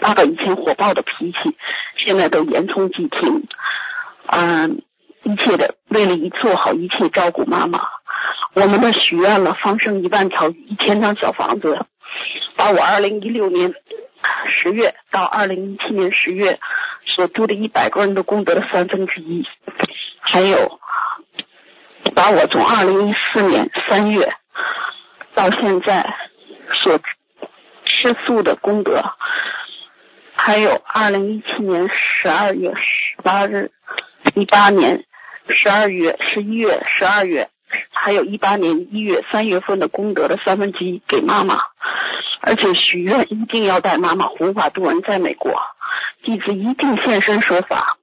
[0.00, 1.56] 爸爸以前火爆的脾气，
[1.96, 3.44] 现在都言从即听，
[4.26, 4.82] 嗯。
[5.22, 7.80] 一切的，为了一做好一切照顾妈妈，
[8.54, 11.84] 我们的许愿了，放生一万条一千张小房子，
[12.54, 13.74] 把我二零一六年
[14.48, 16.60] 十月到二零一七年十月
[17.06, 19.44] 所住的一百个人的功德的三分之一，
[20.20, 20.78] 还有
[22.16, 24.32] 把我从二零一四年三月
[25.34, 26.16] 到现在
[26.82, 26.98] 所
[27.84, 29.04] 吃素的功德，
[30.34, 33.70] 还有二零一七年十二月十八日
[34.34, 35.04] 一八年。
[35.48, 37.50] 十二月、十一月、十二月，
[37.92, 41.60] 还有一八年一月、三月份的功德的三分之一给妈妈，
[42.40, 45.62] 而且许愿一定要带妈妈弘法度人，在美国，
[46.24, 47.96] 弟子一定现身说法。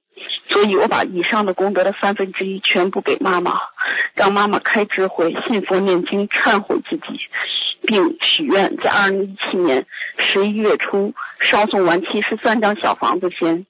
[0.48, 3.58] 所以我把以上的功德的三分之一全部给妈妈，
[4.14, 7.20] 让妈妈开智慧、信佛、念经、忏悔自己，
[7.86, 9.86] 并许愿在二零一七年
[10.18, 13.66] 十一月初烧送完七十三张小房子先。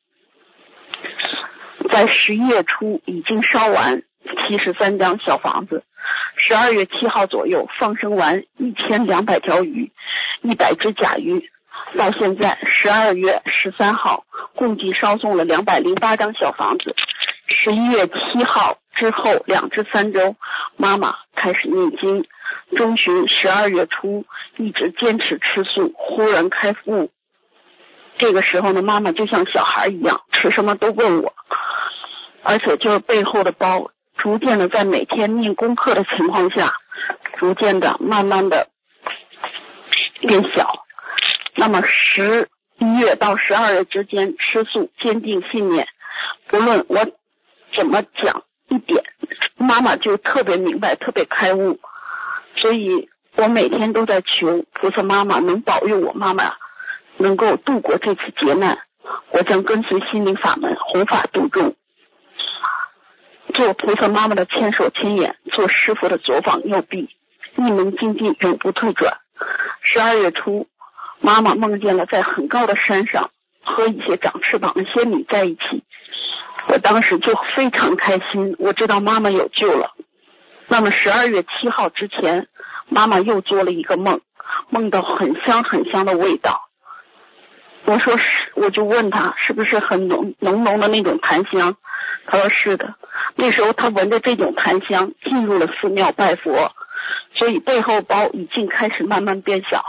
[1.91, 4.03] 在十一月初已经烧完
[4.49, 5.85] 七十三张小房子，
[6.37, 9.93] 十二月七号左右放生完一千两百条鱼，
[10.43, 11.51] 一百只甲鱼，
[11.97, 14.25] 到现在十二月十三号
[14.55, 16.95] 共计烧送了两百零八张小房子，
[17.47, 20.37] 十一月七号之后两至三周，
[20.77, 22.27] 妈妈开始念经。
[22.77, 24.25] 中旬十二月初
[24.57, 27.11] 一直坚持吃素，忽然开悟。
[28.19, 31.33] 这个时候呢，妈妈就像小孩一样，吃什么都问我，
[32.43, 36.75] 而且就是背后的包，逐渐的在每天念功课的情况下，
[37.39, 38.69] 逐渐的、慢慢的
[40.21, 40.84] 变小。
[41.55, 42.49] 那么十
[42.79, 45.89] 一月到十二月之间吃素，坚定信念，
[46.49, 47.07] 不论我
[47.77, 49.05] 怎么讲一点，
[49.57, 51.79] 妈妈就特别明白，特别开悟。
[52.57, 56.55] 所以我每天都在求菩萨妈妈能保佑我妈妈。
[57.17, 58.81] 能够度过这次劫难，
[59.31, 61.77] 我将跟随心灵法门，弘法度众，
[63.55, 67.09] 做菩萨妈妈的千手千眼，做师傅的左膀右臂，
[67.55, 69.19] 一门精进，永不退转。
[69.83, 70.67] 十二月初，
[71.25, 73.31] 妈妈梦见了在很高的山上
[73.63, 75.83] 和一些长翅膀的仙女在一起，
[76.69, 79.95] 我当时就非常开心，我知道妈妈有救了。
[80.69, 82.47] 那么十二月七号之前，
[82.91, 84.21] 妈妈又做了一个梦，
[84.69, 86.61] 梦到很香很香的味道。
[87.87, 88.25] 我说是，
[88.57, 91.77] 我就问他是不是很浓浓浓的那种檀香，
[92.27, 92.97] 他说是的。
[93.37, 96.73] 那时候他闻着这种檀香进入了寺庙拜佛，
[97.33, 99.83] 所以背后包已经开始慢慢变小，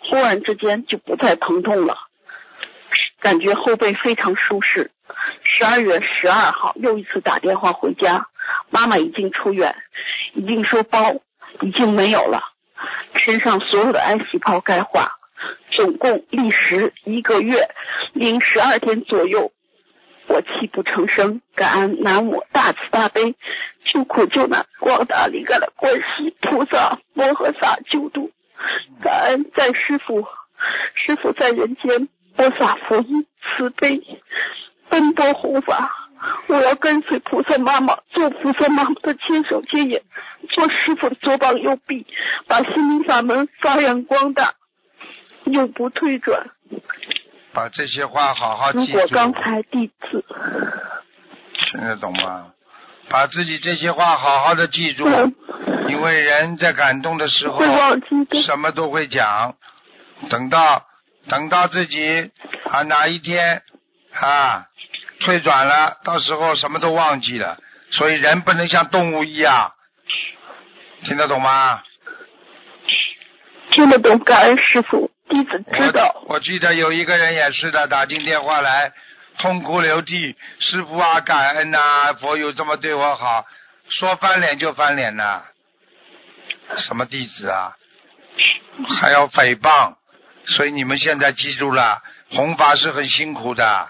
[0.00, 1.98] 忽然之间就不再疼痛了，
[3.20, 4.90] 感觉后背非常舒适。
[5.42, 8.28] 十二月十二号又一次打电话回家，
[8.70, 9.76] 妈妈已经出院，
[10.34, 11.14] 已经说包
[11.60, 12.42] 已经没有了，
[13.24, 15.16] 身上所有的癌细胞钙化。
[15.70, 17.70] 总共历时一个月
[18.12, 19.52] 零十二天左右，
[20.26, 21.40] 我泣不成声。
[21.54, 23.34] 感恩南无大慈大悲
[23.84, 28.30] 救苦救难广大灵感的观世菩萨摩诃萨救度，
[29.02, 30.26] 感恩在师傅，
[30.94, 34.00] 师傅在人间播撒福音慈悲
[34.88, 35.90] 奔波弘法。
[36.48, 40.02] 我要跟随菩萨妈妈，做菩萨妈妈的千手千眼，
[40.50, 42.06] 做师傅的左膀右臂，
[42.46, 44.54] 把心灵法门发扬光大。
[45.44, 46.50] 永不退转。
[47.54, 48.92] 把这些话好好记住。
[48.92, 50.24] 如果刚才弟子
[51.54, 52.52] 听得懂吗？
[53.10, 55.04] 把自己这些话好好的记住，
[55.88, 57.60] 因为人在感动的时候，
[58.42, 59.56] 什么都会讲。
[60.30, 60.86] 等到
[61.28, 62.30] 等到自己
[62.70, 63.62] 啊哪一天
[64.14, 64.66] 啊
[65.20, 67.58] 退转了，到时候什么都忘记了。
[67.90, 69.72] 所以人不能像动物一样，
[71.02, 71.82] 听得懂吗？
[73.72, 75.10] 听得懂，感恩师傅。
[75.28, 76.22] 弟子知道。
[76.26, 78.92] 我记得有一个人也是的，打进电话来，
[79.40, 80.36] 痛哭流涕。
[80.58, 83.46] 师傅啊，感恩呐，佛有这么对我好，
[83.88, 85.42] 说翻脸就翻脸呐。
[86.78, 87.76] 什么弟子啊？
[89.00, 89.94] 还要诽谤，
[90.46, 93.88] 所以你们现在记住了，弘法是很辛苦的，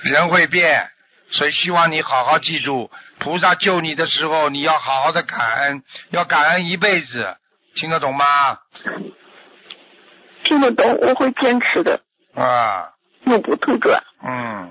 [0.00, 0.88] 人会变，
[1.30, 7.36] 所以希望你好好记住，菩萨救你的时候，你要好好的感恩，要感恩一辈子，
[7.74, 8.58] 听得懂吗？
[10.44, 12.00] 听得懂，我会坚持的。
[12.36, 12.90] 啊，
[13.26, 14.02] 永不退转。
[14.22, 14.70] 嗯，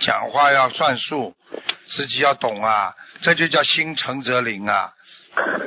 [0.00, 1.34] 讲话要算数，
[1.90, 4.92] 自己要懂啊，这就叫心诚则灵啊。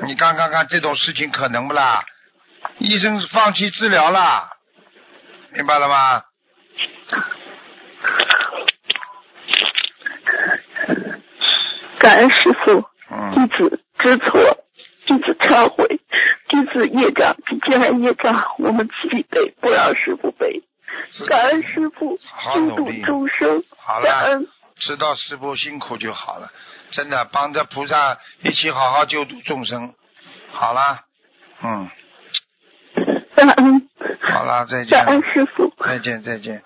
[0.03, 2.03] 你看看看这种事情可能不啦？
[2.77, 4.49] 医生放弃治疗啦，
[5.53, 6.23] 明白了吗？
[11.99, 12.81] 感恩师傅，
[13.33, 14.57] 弟子知错。
[15.03, 15.99] 弟子忏悔，
[16.47, 20.61] 弟子业障，既然业障，我们自己背，不让师傅背。
[21.27, 22.17] 感恩师傅，
[22.53, 23.63] 救度众生。
[23.77, 24.41] 好了。
[24.77, 26.49] 知道师傅辛苦就好了，
[26.89, 29.93] 真的帮着菩萨一起好好救度众生。
[30.51, 31.01] 好了，
[31.61, 31.89] 嗯。
[33.35, 33.89] 感恩。
[34.21, 34.97] 好了，再见。
[34.97, 35.71] 感恩师傅。
[35.85, 36.63] 再见，再见。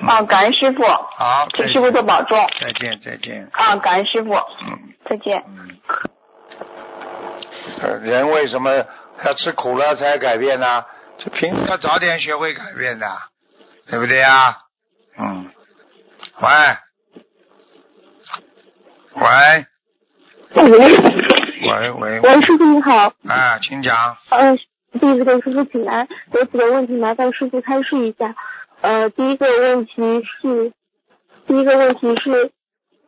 [0.00, 0.84] 啊，感恩师傅。
[0.84, 1.48] 好。
[1.54, 2.38] 请师傅多保重。
[2.60, 3.48] 再见，再见。
[3.52, 4.32] 啊，感恩师傅。
[4.34, 4.94] 嗯。
[5.08, 5.44] 再见。
[5.46, 5.80] 嗯。
[8.02, 8.86] 人为什么
[9.24, 10.84] 要吃苦了才改变呢？
[11.18, 13.06] 这平时要早点学会改变的，
[13.88, 14.56] 对不对呀？
[15.18, 15.50] 嗯。
[16.40, 16.48] 喂。
[19.14, 19.66] 喂。
[20.56, 22.20] 喂喂。
[22.20, 23.12] 喂，师傅你好。
[23.28, 24.16] 啊，请讲。
[24.30, 24.56] 呃，
[24.92, 28.34] 弟子给师傅请安，有几个问题麻烦师傅开示一下。
[28.80, 29.92] 呃，第一个问题
[30.40, 30.72] 是，
[31.46, 32.50] 第一个问题是，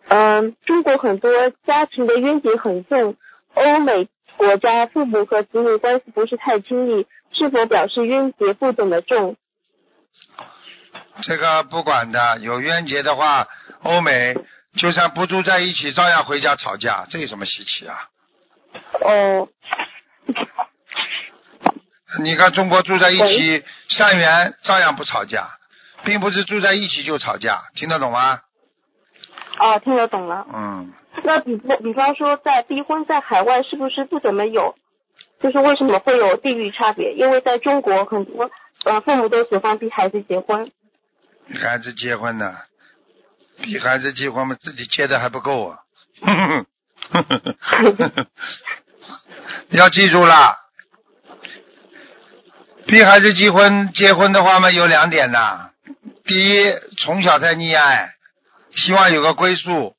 [0.08, 1.30] 嗯，中国很多
[1.64, 3.16] 家庭的冤结很重，
[3.54, 4.08] 欧美。
[4.36, 9.36] 国家父母和子女关系不是太亲密，是否表示冤结不怎么重？
[11.22, 13.46] 这个不管的，有冤结的话，
[13.82, 14.34] 欧美
[14.76, 18.08] 就算不住在一起，照样回家吵架，这有什么稀奇啊？
[19.00, 19.48] 哦。
[22.22, 25.48] 你看中国住在一起，善缘照样不吵架，
[26.04, 28.40] 并不是住在一起就吵架，听得懂吗？
[29.58, 30.46] 哦，听得懂了。
[30.52, 30.92] 嗯。
[31.22, 34.74] 那比比方说，在逼婚在海外是不是不怎么有？
[35.40, 37.12] 就是为什么会有地域差别？
[37.14, 38.50] 因为在中国很多
[38.84, 40.70] 呃父母都喜欢逼孩子结婚。
[41.48, 42.56] 逼孩子结婚呢？
[43.62, 45.78] 逼孩子结婚嘛，自己结的还不够啊！
[49.70, 50.58] 要记住了，
[52.86, 55.70] 逼孩子结婚结婚的话嘛，有两点呐。
[56.24, 58.14] 第一，从小在溺爱，
[58.74, 59.96] 希望有个归宿。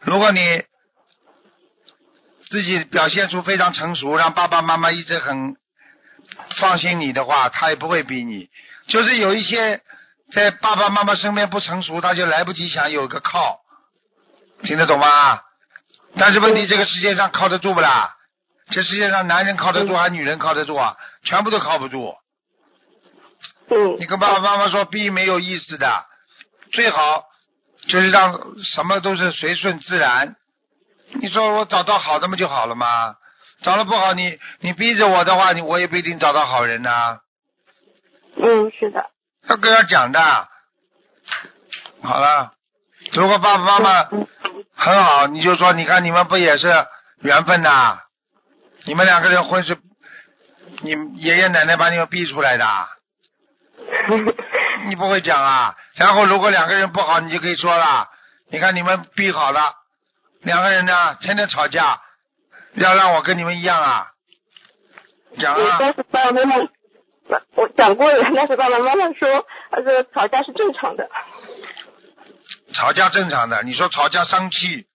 [0.00, 0.64] 如果你
[2.50, 5.56] 自己表现出非常成熟，让爸爸妈妈一直很
[6.60, 8.48] 放心你的话，他也不会逼你。
[8.88, 9.80] 就是有一些
[10.32, 13.60] 在爸爸妈妈身边不成熟，他就来不及想有个靠，
[14.62, 15.40] 听得懂吗？
[16.16, 18.14] 但是问题，这个世界上靠得住不啦？
[18.70, 20.96] 这世界上男人靠得住还是女人靠得住啊？
[21.24, 22.14] 全部都靠不住。
[23.70, 23.96] 嗯。
[23.98, 26.04] 你跟爸爸妈妈说逼没有意思的，
[26.72, 27.24] 最好
[27.86, 30.36] 就是让什么都是随顺自然。
[31.14, 33.14] 你说我找到好的不就好了吗？
[33.62, 37.20] 找的不好，你你逼着我的话，你我也不一定找到好人呐。
[38.36, 39.06] 嗯，是的。
[39.48, 40.48] 要跟他讲的。
[42.02, 42.52] 好了，
[43.12, 44.04] 如果爸爸妈妈
[44.74, 46.86] 很好，你就说，你看你们不也是
[47.22, 47.98] 缘分呐？
[48.84, 49.76] 你们两个人婚是，
[50.82, 52.64] 你爷爷奶奶把你们逼出来的。
[54.86, 55.74] 你不会讲啊？
[55.94, 58.08] 然后如果两个人不好，你就可以说了，
[58.50, 59.74] 你看你们逼好了。
[60.42, 62.00] 两个人呢，天天吵架，
[62.74, 64.08] 要让我跟你们一样啊？
[65.38, 65.78] 讲啊！
[67.54, 71.08] 我讲过了，但是爸爸妈妈说，他说吵架是正常的。
[72.72, 74.86] 吵架正常的，你说吵架伤气、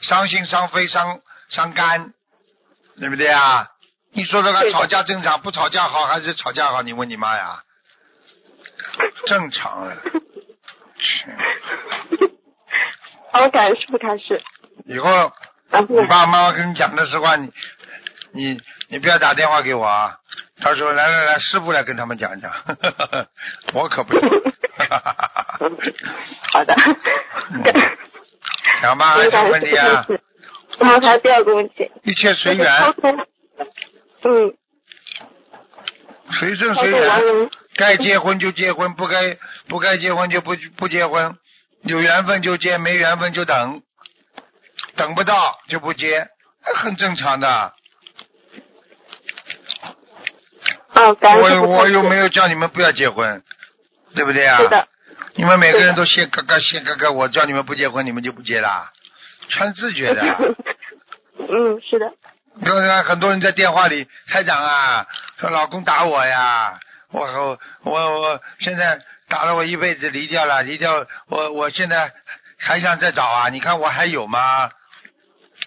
[0.00, 2.12] 伤心、伤肺、伤伤肝，
[2.98, 3.68] 对不对啊？
[4.14, 6.82] 你说这个吵架正常，不吵架好还是吵架好？
[6.82, 7.62] 你问你妈呀？
[9.26, 9.96] 正常了。
[13.32, 14.40] 好，感恩师傅开始。
[14.84, 15.32] 以后
[15.88, 17.50] 你爸爸妈妈跟你讲的实话，你
[18.32, 20.18] 你你不要打电话给我啊！
[20.62, 22.52] 到时候来来来，师傅来跟他们讲讲，
[23.74, 24.14] 我可不。
[26.52, 26.74] 好的。
[28.80, 29.16] 讲吧，
[29.50, 30.06] 问题啊？
[30.78, 31.90] 然后还有第二个问题。
[32.04, 32.94] 一切随缘。
[34.22, 34.54] 嗯。
[36.30, 39.36] 随顺随缘，该结婚就结婚，不该
[39.68, 41.36] 不该结婚就不不结婚。
[41.82, 43.82] 有缘分就结，没缘分就等，
[44.96, 46.28] 等不到就不结，
[46.76, 47.74] 很正常的。
[51.10, 53.42] 哦，我我又没有叫你们不要结婚，
[54.14, 54.58] 对不对啊？
[54.58, 54.88] 是的。
[55.34, 58.90] 你们每个人都谢哥哥谢哥哥，我叫你们不结婚，你们就不结啦，
[59.48, 60.22] 全自觉的。
[61.48, 62.12] 嗯，是的。
[62.64, 65.06] 刚才很多人在电话里，台长啊，
[65.38, 66.78] 说老公打我呀，
[67.10, 69.00] 我我我现在。
[69.28, 72.12] 打了我一辈子，离掉了，离掉我，我现在
[72.58, 73.48] 还想再找啊？
[73.48, 74.68] 你看我还有吗？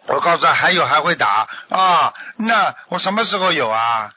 [0.06, 2.14] 我告诉他还有，还会打啊？
[2.38, 4.12] 那我什么时候有啊？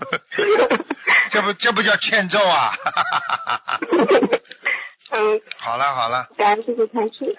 [1.30, 2.72] 这不这不叫欠揍啊？
[5.10, 5.40] 嗯。
[5.58, 6.28] 好了好了。
[6.36, 7.36] 感恩谢谢开始。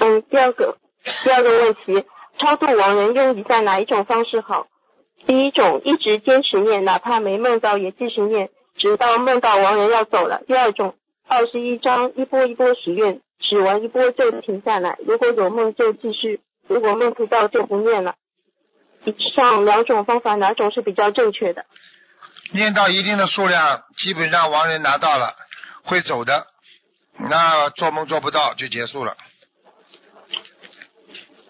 [0.00, 0.76] 嗯，第二个
[1.24, 2.04] 第二个问题，
[2.38, 4.66] 超度亡人用以下哪一种方式好？
[5.26, 8.50] 第一种，一直坚持念，哪怕没梦到也继续念。
[8.76, 10.42] 直到梦到亡人要走了。
[10.46, 10.94] 第二种，
[11.26, 14.96] 二十一章一波一波许愿，许完一波就停下来。
[15.06, 18.14] 如果有梦就继续，如果梦不到就不念了。
[19.06, 21.64] 以上两种方法哪种是比较正确的？
[22.52, 25.34] 念到一定的数量，基本上亡人拿到了
[25.84, 26.46] 会走的。
[27.18, 29.16] 那做梦做不到就结束了。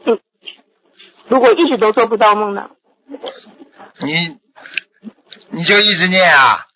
[0.04, 0.20] 嗯，
[1.28, 2.70] 如果一直都做不到梦呢？
[4.00, 4.38] 你
[5.50, 6.66] 你就一直念啊。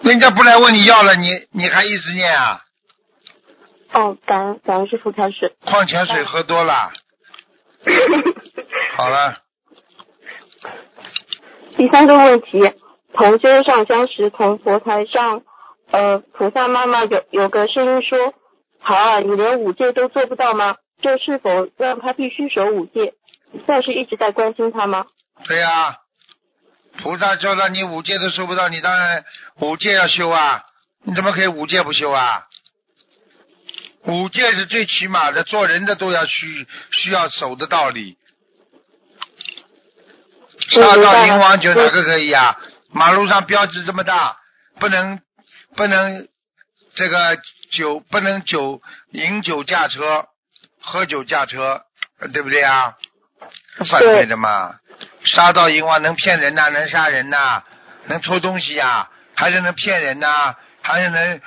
[0.00, 2.62] 人家不来问你要了，你你还一直念啊？
[3.92, 5.56] 哦，感恩感恩师傅开始。
[5.64, 6.92] 矿泉水喝多了。
[8.96, 9.38] 好了。
[11.78, 12.58] 第三个问题，
[13.14, 15.42] 同修上香时，从佛台上，
[15.92, 18.34] 呃，菩萨妈妈有有个声音说
[18.82, 20.74] ：“好啊，你连五戒都做不到吗？
[21.00, 23.14] 这是否让他必须守五戒？”
[23.64, 25.06] 算是一直在关心他吗？
[25.46, 25.98] 对呀。
[27.00, 29.24] 菩萨叫到你五戒都修不到，你当然
[29.60, 30.64] 五戒要修啊！
[31.04, 32.48] 你怎么可以五戒不修啊？
[34.04, 38.16] 五戒是最起码的，做人的都要需需要守的道理。
[40.70, 42.56] 杀到银王酒哪个可以啊？
[42.90, 44.36] 马路上标志这么大，
[44.78, 45.20] 不能
[45.76, 46.26] 不能
[46.94, 47.38] 这个
[47.70, 50.26] 酒不能酒饮酒驾车，
[50.80, 51.82] 喝酒驾车，
[52.32, 52.94] 对不对啊？
[53.90, 54.74] 反对的嘛。
[55.24, 57.62] 杀到银王能骗人呐，能杀人呐，
[58.06, 61.40] 能偷东西呀，还是能骗人呐，还是能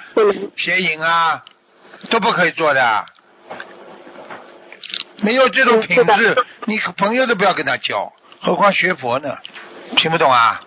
[0.57, 1.43] 邪淫啊？
[2.09, 3.05] 都不可以做的。
[5.17, 8.11] 没有这种品质，你朋友都不要跟他交，
[8.42, 9.38] 何况学佛呢？
[9.98, 10.62] 听不懂啊？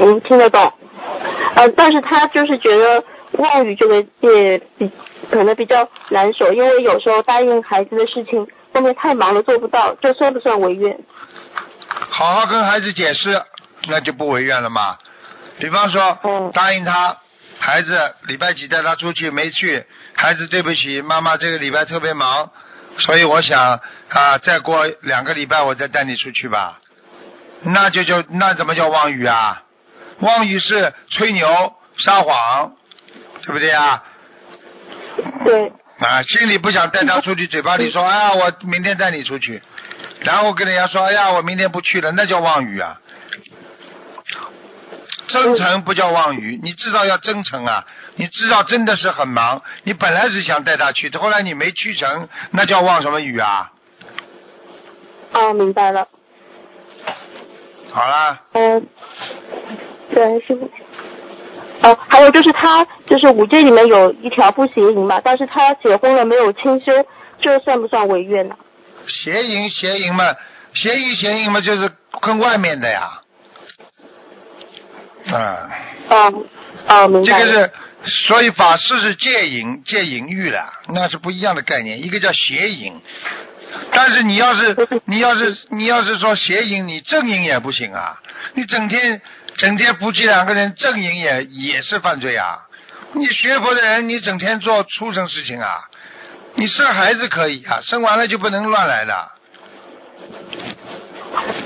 [0.00, 0.72] 嗯，听得懂。
[1.54, 4.90] 呃，但是他就是觉得妄语这个也比
[5.30, 10.96] 可能比较难受，因为有时候答应孩子的事情，后面太忙了做不到，这算不算违约？
[11.88, 13.42] 好好跟孩子解释，
[13.88, 14.96] 那就不违约了嘛。
[15.58, 16.18] 比方说，
[16.52, 17.16] 答应他，
[17.58, 22.50] 孩子礼拜几带他出去没去，孩子对不起，妈妈这个礼拜特别忙。
[22.98, 26.78] 所以我想啊，再过两个礼拜我再带你出去吧，
[27.62, 29.62] 那就叫那怎么叫妄语啊？
[30.20, 32.72] 妄语是吹牛撒谎，
[33.42, 34.02] 对不对啊？
[35.44, 35.72] 对。
[35.98, 39.62] 啊，心里不想带他出去，嘴巴里说哎呀我明天带你出去，
[40.20, 43.00] 然后跟人家说哎呀我明天不去了，那叫妄语啊。
[45.26, 47.84] 真诚不叫妄语，你至少要真诚啊！
[48.16, 53.72] 你知道真的是很忙，你本来是想带他去，后来你没去成，那叫妄什么语啊？
[55.32, 56.06] 哦，明白了。
[57.90, 58.40] 好啦。
[58.52, 58.86] 嗯，
[60.12, 60.70] 对，师傅。
[61.82, 66.92] 哦，还有就是他就是五戒里面有一条不邪淫嘛，但是他结婚了没有清修，
[67.40, 68.54] 这算不算违约呢？
[69.06, 70.24] 邪淫邪淫嘛，
[70.72, 73.20] 邪淫邪淫嘛，就是跟外面的呀。
[75.32, 75.70] 啊，
[76.08, 76.46] 哦，
[76.88, 77.40] 哦，明白。
[77.40, 77.70] 这个是，
[78.26, 82.04] 所以法师是戒淫戒淫欲的，那是不一样的概念。
[82.04, 83.00] 一个叫邪淫，
[83.90, 88.20] 但是你要是 你要是你要是说邪淫，你正淫也不行啊。
[88.54, 89.22] 你整天
[89.56, 92.58] 整天夫妻两个人正淫也也是犯罪啊。
[93.14, 95.88] 你学佛的人，你整天做畜生事情啊。
[96.56, 99.32] 你生孩子可以啊，生完了就不能乱来的。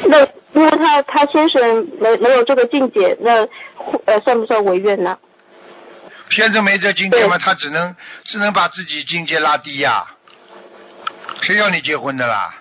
[0.07, 0.29] 那。
[0.55, 3.47] 因为他他先生没没有这个境界，那
[4.07, 5.19] 呃算不算违愿呢？
[6.31, 7.95] 先生没这境界嘛，他只能
[8.25, 10.07] 只能把自己境界拉低呀。
[11.43, 12.55] 谁要你结婚的啦？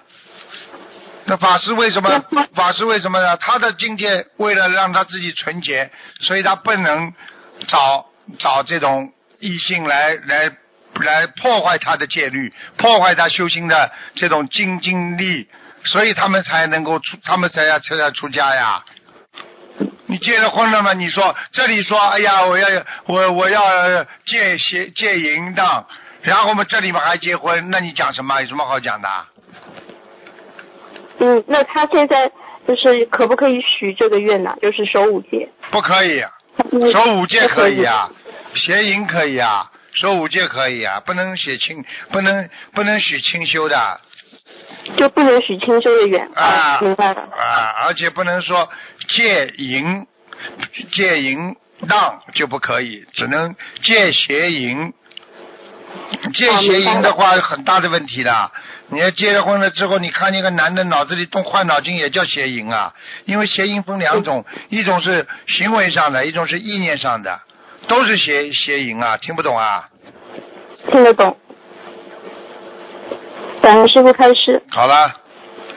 [1.25, 2.23] 那法师为什么？
[2.53, 3.35] 法师为什么呢？
[3.37, 5.89] 他的境界为了让他自己纯洁，
[6.21, 7.13] 所以他不能
[7.67, 8.05] 找
[8.37, 10.51] 找这种异性来来
[10.95, 15.47] 来破坏他的戒律，破坏他修行的这种精精力。
[15.87, 18.83] 所以他们才能够出，他们才要才要出家呀。
[20.07, 20.93] 你结了婚了吗？
[20.93, 22.67] 你说这里说，哎呀，我要
[23.05, 25.85] 我我要戒邪戒淫荡，
[26.21, 28.39] 然后我们这里面还结婚，那你讲什么？
[28.41, 29.09] 有什么好讲的？
[31.19, 32.31] 嗯，那他现在
[32.67, 34.55] 就是可不可以许这个愿呢？
[34.61, 35.49] 就是守五戒。
[35.71, 36.23] 不可以，
[36.93, 38.09] 守五戒可以啊，
[38.55, 43.99] 邪淫可以啊，守五戒可以啊，不能写清，不能不能许清修的。
[44.97, 48.69] 就不能许清修的远啊，明白了啊，而且不能说
[49.09, 50.05] 戒淫
[50.91, 51.55] 戒淫
[51.87, 54.93] 荡就不可以，只能戒邪淫。
[56.33, 58.51] 戒邪淫的话，很大的问题的。
[58.89, 62.93] 你要结了婚了之后，你看那个男的脑子里动坏脑筋，也叫邪淫啊。
[63.25, 67.39] 因为邪淫分两种，一种是行为上的，一种是意念上的，
[67.87, 69.17] 都是邪邪淫啊。
[69.17, 69.89] 听不懂啊？
[70.91, 71.37] 听得懂。
[73.67, 74.63] 感恩师傅开始。
[74.69, 75.11] 好了，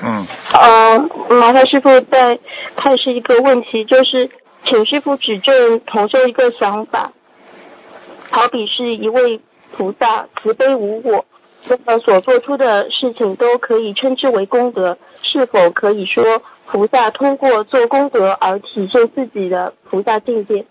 [0.01, 0.25] 嗯。
[0.55, 0.97] 呃，
[1.35, 2.39] 麻烦师傅再
[2.77, 4.31] 开始一个问题，就是
[4.65, 7.11] 请师傅指正同修一个想法。
[8.31, 9.41] 好比是一位
[9.77, 11.25] 菩萨慈悲无我，
[11.67, 20.65] 那么所做出的事情都可以称之为功德，是否可以说菩萨通过做功德而体现自己的菩萨境界？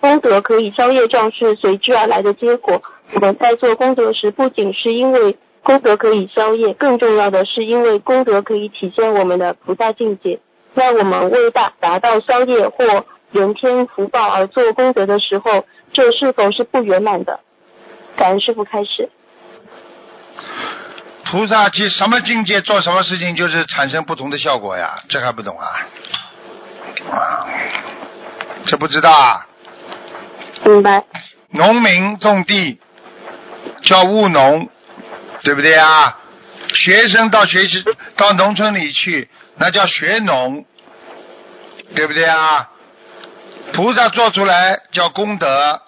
[0.00, 2.82] 功德可以消业障是随之而来的结果。
[3.14, 10.40] 我们在做功德时，不仅是因为功德可以消业，更重要的是，因为功德可以体现我们的菩萨境界。
[10.74, 17.40] 在我们为达达到消业或人天福报而做功德的时候，这是否是不圆满的？
[18.16, 19.08] 感恩师傅开始。
[21.30, 24.98] 菩萨去什么境界做什么事情，就是产生不同的效果呀？
[25.08, 25.66] 这还不懂啊？
[27.10, 27.46] 啊，
[28.66, 29.46] 这不知道啊？
[30.64, 31.04] 明白。
[31.50, 32.80] 农民种地
[33.82, 34.68] 叫务农。
[35.42, 36.18] 对不对啊？
[36.74, 37.84] 学生到学习
[38.16, 40.64] 到农村里去，那叫学农，
[41.94, 42.70] 对不对啊？
[43.72, 45.80] 菩萨做出来叫功德，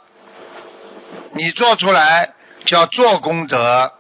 [1.34, 2.34] 你做出来
[2.64, 3.92] 叫做功德。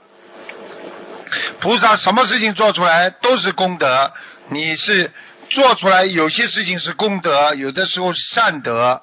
[1.60, 4.12] 菩萨什么事情做出来都是功德，
[4.48, 5.10] 你是
[5.50, 9.02] 做出来有些事情是功德，有的时候是善德，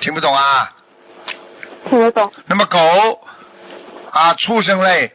[0.00, 0.72] 听不懂啊？
[1.88, 2.32] 听得懂。
[2.46, 3.20] 那么狗
[4.10, 5.12] 啊，畜生类。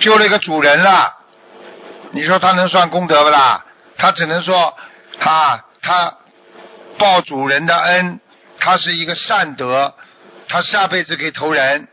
[0.00, 1.12] 救了一个主人了，
[2.12, 3.64] 你说他能算功德不啦？
[3.98, 4.74] 他只能说，
[5.20, 6.14] 他他
[6.98, 8.20] 报主人的恩，
[8.58, 9.94] 他是一个善德，
[10.48, 11.88] 他下辈子可以投人，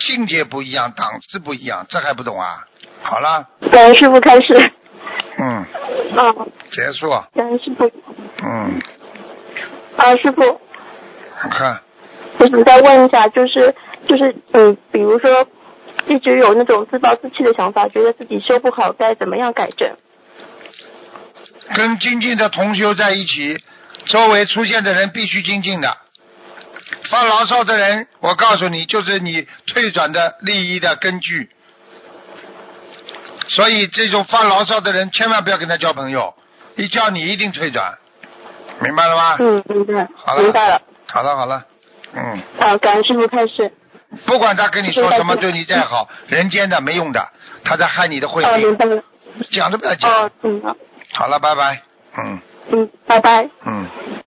[0.00, 2.64] 境界不一样，档次不一样，这还不懂啊？
[3.02, 3.46] 好了。
[3.70, 4.72] 感恩师傅开始。
[5.38, 5.46] 嗯。
[6.16, 6.34] 啊。
[6.72, 7.08] 结束。
[7.34, 7.90] 感恩师傅。
[8.42, 8.80] 嗯。
[9.96, 10.42] 啊，师傅。
[10.42, 11.80] 我看。
[12.38, 13.74] 我想再问一下，就是
[14.06, 15.46] 就是嗯，比如说
[16.06, 19.96] 一直有那种自暴自弃的想法，觉得自己修不好，该怎么样改正？
[21.74, 23.58] 跟精进的同修在一起，
[24.06, 25.96] 周围出现的人必须精进的。
[27.10, 31.50] 发牢骚的人，我告诉你，就是你退转的利益的根据。
[33.48, 36.34] 所以，这种发牢骚的人，千万不要跟他交朋友，
[36.76, 37.94] 一交你一定退转，
[38.80, 39.36] 明白了吗？
[39.40, 40.08] 嗯，明白。
[40.14, 40.80] 好了，明白了。
[41.06, 41.64] 好了，好了，
[42.14, 42.40] 嗯。
[42.60, 43.72] 好，感恩师傅开始。
[44.24, 47.28] 不管他跟你说什么，对你再好，人间的没用的，
[47.64, 48.52] 他在害你的慧命。
[48.52, 49.02] 哦，明白了。
[49.50, 50.10] 讲都不要讲。
[50.10, 50.62] 哦，嗯。
[51.12, 51.82] 好了，拜拜。
[52.18, 52.40] 嗯。
[52.70, 53.48] 嗯，拜拜。
[53.66, 53.86] 嗯。